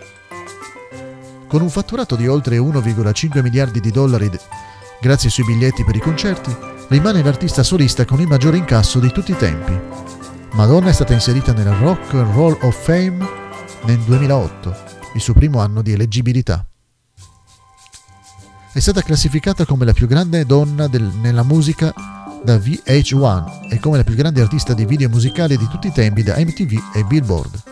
Con 1.47 1.63
un 1.63 1.71
fatturato 1.71 2.17
di 2.17 2.27
oltre 2.27 2.59
1,5 2.59 3.43
miliardi 3.43 3.81
di 3.81 3.91
dollari 3.91 4.31
grazie 5.01 5.29
ai 5.29 5.33
suoi 5.33 5.47
biglietti 5.47 5.85
per 5.85 5.97
i 5.97 6.01
concerti, 6.01 6.55
rimane 6.89 7.23
l'artista 7.23 7.63
solista 7.63 8.05
con 8.05 8.21
il 8.21 8.27
maggiore 8.27 8.57
incasso 8.57 8.99
di 8.99 9.11
tutti 9.11 9.33
i 9.33 9.37
tempi. 9.37 9.79
Madonna 10.53 10.91
è 10.91 10.93
stata 10.93 11.13
inserita 11.13 11.53
nella 11.53 11.77
Rock 11.79 12.15
and 12.15 12.35
Roll 12.35 12.59
of 12.63 12.85
Fame 12.85 13.27
nel 13.85 13.99
2008, 14.01 14.77
il 15.15 15.21
suo 15.21 15.35
primo 15.35 15.61
anno 15.61 15.83
di 15.83 15.93
eleggibilità. 15.93 16.67
È 18.73 18.79
stata 18.79 19.03
classificata 19.03 19.65
come 19.65 19.85
la 19.85 19.93
più 19.93 20.07
grande 20.07 20.45
donna 20.45 20.87
del, 20.87 21.03
nella 21.21 21.43
musica 21.43 21.93
da 22.43 22.57
VH1 22.57 23.69
e 23.71 23.79
come 23.79 23.99
la 23.99 24.05
più 24.05 24.15
grande 24.15 24.41
artista 24.41 24.73
di 24.73 24.85
video 24.85 25.09
musicali 25.09 25.57
di 25.57 25.69
tutti 25.69 25.89
i 25.89 25.93
tempi 25.93 26.23
da 26.23 26.37
MTV 26.37 26.79
e 26.95 27.05
Billboard. 27.05 27.63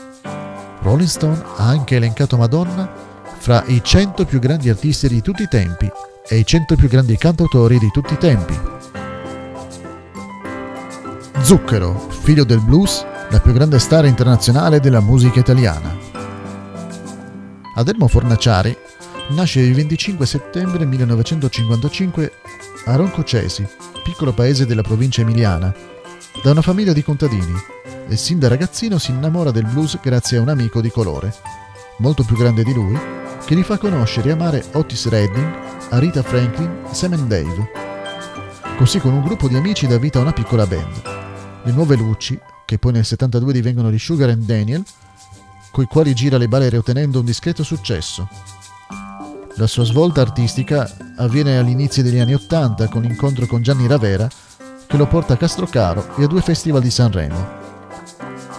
Rolling 0.82 1.08
Stone 1.08 1.42
ha 1.56 1.66
anche 1.66 1.96
elencato 1.96 2.36
Madonna 2.36 2.90
fra 3.38 3.62
i 3.66 3.80
100 3.82 4.24
più 4.24 4.38
grandi 4.38 4.68
artisti 4.68 5.08
di 5.08 5.22
tutti 5.22 5.42
i 5.42 5.48
tempi 5.48 5.90
e 6.28 6.38
i 6.38 6.44
100 6.44 6.76
più 6.76 6.88
grandi 6.88 7.16
cantautori 7.16 7.78
di 7.78 7.90
tutti 7.90 8.12
i 8.12 8.18
tempi. 8.18 8.58
Zucchero, 11.40 12.08
figlio 12.10 12.44
del 12.44 12.60
blues, 12.60 13.04
la 13.30 13.40
più 13.40 13.52
grande 13.52 13.78
star 13.78 14.04
internazionale 14.04 14.80
della 14.80 15.00
musica 15.00 15.40
italiana. 15.40 15.96
Adelmo 17.74 18.08
Fornaciari 18.08 18.76
nasce 19.28 19.60
il 19.60 19.74
25 19.74 20.26
settembre 20.26 20.84
1955 20.84 22.32
a 22.86 22.96
Roncocesi, 22.96 23.66
piccolo 24.08 24.32
paese 24.32 24.64
della 24.64 24.80
provincia 24.80 25.20
emiliana, 25.20 25.70
da 26.42 26.52
una 26.52 26.62
famiglia 26.62 26.94
di 26.94 27.04
contadini 27.04 27.52
e 28.08 28.16
sin 28.16 28.38
da 28.38 28.48
ragazzino 28.48 28.96
si 28.96 29.10
innamora 29.10 29.50
del 29.50 29.66
blues 29.66 29.98
grazie 30.00 30.38
a 30.38 30.40
un 30.40 30.48
amico 30.48 30.80
di 30.80 30.90
colore, 30.90 31.34
molto 31.98 32.24
più 32.24 32.34
grande 32.34 32.64
di 32.64 32.72
lui, 32.72 32.98
che 33.44 33.54
gli 33.54 33.62
fa 33.62 33.76
conoscere 33.76 34.30
e 34.30 34.32
amare 34.32 34.64
Otis 34.72 35.08
Redding, 35.08 35.54
Arita 35.90 36.22
Franklin 36.22 36.84
Sam 36.90 37.26
Dave. 37.26 37.70
Così 38.78 38.98
con 38.98 39.12
un 39.12 39.22
gruppo 39.22 39.46
di 39.46 39.56
amici 39.56 39.86
dà 39.86 39.98
vita 39.98 40.20
a 40.20 40.22
una 40.22 40.32
piccola 40.32 40.66
band. 40.66 41.02
Le 41.64 41.72
nuove 41.72 41.94
luci, 41.94 42.38
che 42.64 42.78
poi 42.78 42.92
nel 42.92 43.04
72 43.04 43.52
divengono 43.52 43.90
gli 43.90 43.98
Sugar 43.98 44.30
and 44.30 44.44
Daniel, 44.44 44.82
coi 45.70 45.84
quali 45.84 46.14
gira 46.14 46.38
le 46.38 46.48
balere 46.48 46.78
ottenendo 46.78 47.18
un 47.18 47.26
discreto 47.26 47.62
successo. 47.62 48.26
La 49.58 49.66
sua 49.66 49.84
svolta 49.84 50.20
artistica 50.20 50.88
avviene 51.16 51.58
all'inizio 51.58 52.04
degli 52.04 52.20
anni 52.20 52.32
Ottanta 52.32 52.86
con 52.86 53.02
l'incontro 53.02 53.44
con 53.46 53.60
Gianni 53.60 53.88
Ravera 53.88 54.28
che 54.86 54.96
lo 54.96 55.08
porta 55.08 55.32
a 55.32 55.36
Castrocaro 55.36 56.14
e 56.16 56.22
a 56.22 56.26
due 56.28 56.40
festival 56.40 56.80
di 56.80 56.90
Sanremo. 56.90 57.56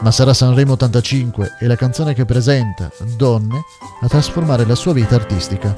Ma 0.02 0.12
sarà 0.12 0.34
Sanremo 0.34 0.74
85 0.74 1.56
e 1.58 1.68
la 1.68 1.78
canzone 1.78 2.14
che 2.14 2.26
presenta, 2.26 2.92
Donne, 3.16 3.62
a 4.02 4.08
trasformare 4.10 4.66
la 4.66 4.76
sua 4.76 4.92
vita 4.92 5.16
artistica. 5.16 5.74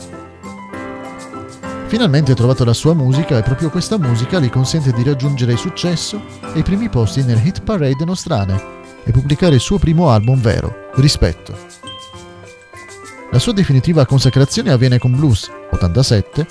Finalmente 1.85 2.31
ha 2.31 2.35
trovato 2.35 2.65
la 2.65 2.73
sua 2.73 2.95
musica 2.95 3.37
e 3.37 3.43
proprio 3.43 3.69
questa 3.69 3.99
musica 3.99 4.39
gli 4.39 4.49
consente 4.49 4.91
di 4.91 5.03
raggiungere 5.03 5.51
il 5.51 5.59
successo 5.59 6.19
e 6.51 6.59
i 6.59 6.63
primi 6.63 6.89
posti 6.89 7.21
nel 7.23 7.45
hit 7.45 7.61
parade 7.61 8.05
nostrane 8.05 8.59
e 9.03 9.11
pubblicare 9.11 9.53
il 9.53 9.61
suo 9.61 9.77
primo 9.77 10.09
album 10.09 10.41
vero, 10.41 10.89
Rispetto. 10.95 11.80
La 13.31 13.39
sua 13.39 13.53
definitiva 13.53 14.05
consacrazione 14.05 14.71
avviene 14.71 14.97
con 14.97 15.15
Blues 15.15 15.49
87, 15.71 16.45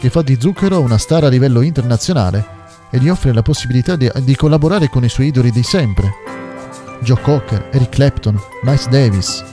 che 0.00 0.10
fa 0.10 0.20
di 0.22 0.36
Zucchero 0.40 0.80
una 0.80 0.98
star 0.98 1.22
a 1.22 1.28
livello 1.28 1.60
internazionale 1.60 2.44
e 2.90 2.98
gli 2.98 3.08
offre 3.08 3.32
la 3.32 3.42
possibilità 3.42 3.94
di, 3.94 4.10
di 4.22 4.34
collaborare 4.34 4.88
con 4.88 5.04
i 5.04 5.08
suoi 5.08 5.28
idoli 5.28 5.52
di 5.52 5.62
sempre. 5.62 6.12
Joe 7.02 7.20
Cocker, 7.20 7.68
Eric 7.70 7.90
Clapton, 7.90 8.40
Miles 8.62 8.88
Davis. 8.88 9.44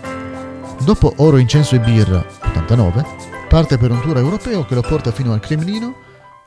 Dopo 0.84 1.14
Oro, 1.18 1.38
Incenso 1.38 1.76
e 1.76 1.80
Birra 1.80 2.26
89, 2.46 3.06
parte 3.48 3.78
per 3.78 3.92
un 3.92 4.02
tour 4.02 4.18
europeo 4.18 4.66
che 4.66 4.74
lo 4.74 4.82
porta 4.82 5.12
fino 5.12 5.34
al 5.34 5.40
Cremlino 5.40 5.96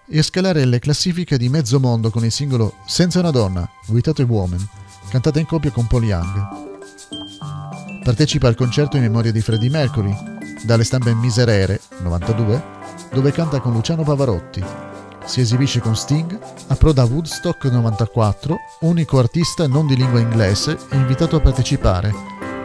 e 0.08 0.18
a 0.18 0.22
scalare 0.24 0.64
le 0.64 0.80
classifiche 0.80 1.38
di 1.38 1.48
mezzo 1.48 1.78
mondo 1.78 2.10
con 2.10 2.24
il 2.24 2.32
singolo 2.32 2.74
Senza 2.86 3.20
una 3.20 3.30
donna, 3.30 3.70
Without 3.86 4.18
a 4.18 4.24
Woman, 4.24 4.68
cantata 5.10 5.38
in 5.38 5.46
coppia 5.46 5.70
con 5.70 5.86
Paul 5.86 6.04
Young. 6.04 6.73
Partecipa 8.04 8.48
al 8.48 8.54
concerto 8.54 8.98
in 8.98 9.02
memoria 9.02 9.32
di 9.32 9.40
Freddie 9.40 9.70
Mercury, 9.70 10.14
dalle 10.62 10.84
stampe 10.84 11.14
Miserere 11.14 11.80
92, 12.02 12.62
dove 13.10 13.32
canta 13.32 13.60
con 13.60 13.72
Luciano 13.72 14.02
Pavarotti. 14.02 14.62
Si 15.24 15.40
esibisce 15.40 15.80
con 15.80 15.96
Sting, 15.96 16.38
approda 16.66 17.00
a 17.00 17.06
Woodstock 17.06 17.64
94, 17.64 18.58
unico 18.80 19.18
artista 19.18 19.66
non 19.66 19.86
di 19.86 19.96
lingua 19.96 20.20
inglese 20.20 20.76
e 20.90 20.96
invitato 20.96 21.36
a 21.36 21.40
partecipare, 21.40 22.12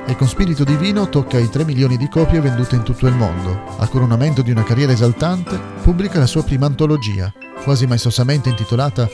e 0.05 0.17
con 0.17 0.27
spirito 0.27 0.65
divino 0.65 1.07
tocca 1.07 1.37
i 1.37 1.49
3 1.49 1.63
milioni 1.63 1.95
di 1.95 2.09
copie 2.09 2.41
vendute 2.41 2.75
in 2.75 2.83
tutto 2.83 3.07
il 3.07 3.15
mondo. 3.15 3.77
A 3.77 3.87
coronamento 3.87 4.41
di 4.41 4.51
una 4.51 4.63
carriera 4.63 4.91
esaltante, 4.91 5.57
pubblica 5.81 6.19
la 6.19 6.27
sua 6.27 6.43
prima 6.43 6.65
antologia, 6.65 7.31
quasi 7.63 7.87
maestosamente 7.87 8.49
intitolata 8.49 9.07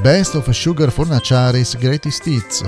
Best 0.00 0.34
of 0.34 0.48
Sugar 0.48 0.90
Fornaciari's 0.90 1.76
Greatest 1.76 2.26
Hits, 2.26 2.64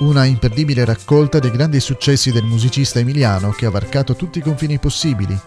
una 0.00 0.24
imperdibile 0.24 0.84
raccolta 0.84 1.38
dei 1.38 1.50
grandi 1.50 1.80
successi 1.80 2.32
del 2.32 2.44
musicista 2.44 2.98
emiliano 2.98 3.50
che 3.50 3.66
ha 3.66 3.70
varcato 3.70 4.14
tutti 4.14 4.38
i 4.38 4.42
confini 4.42 4.78
possibili. 4.78 5.38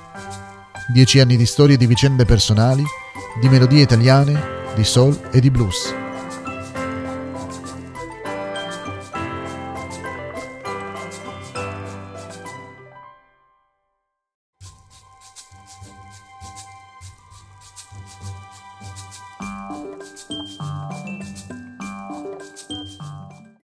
Dieci 0.92 1.20
anni 1.20 1.36
di 1.36 1.46
storie 1.46 1.78
di 1.78 1.86
vicende 1.86 2.26
personali, 2.26 2.84
di 3.40 3.50
melodie 3.50 3.82
italiane, 3.82 4.42
di 4.76 4.84
soul 4.84 5.20
e 5.32 5.42
di 5.42 5.52
blues. 5.52 6.07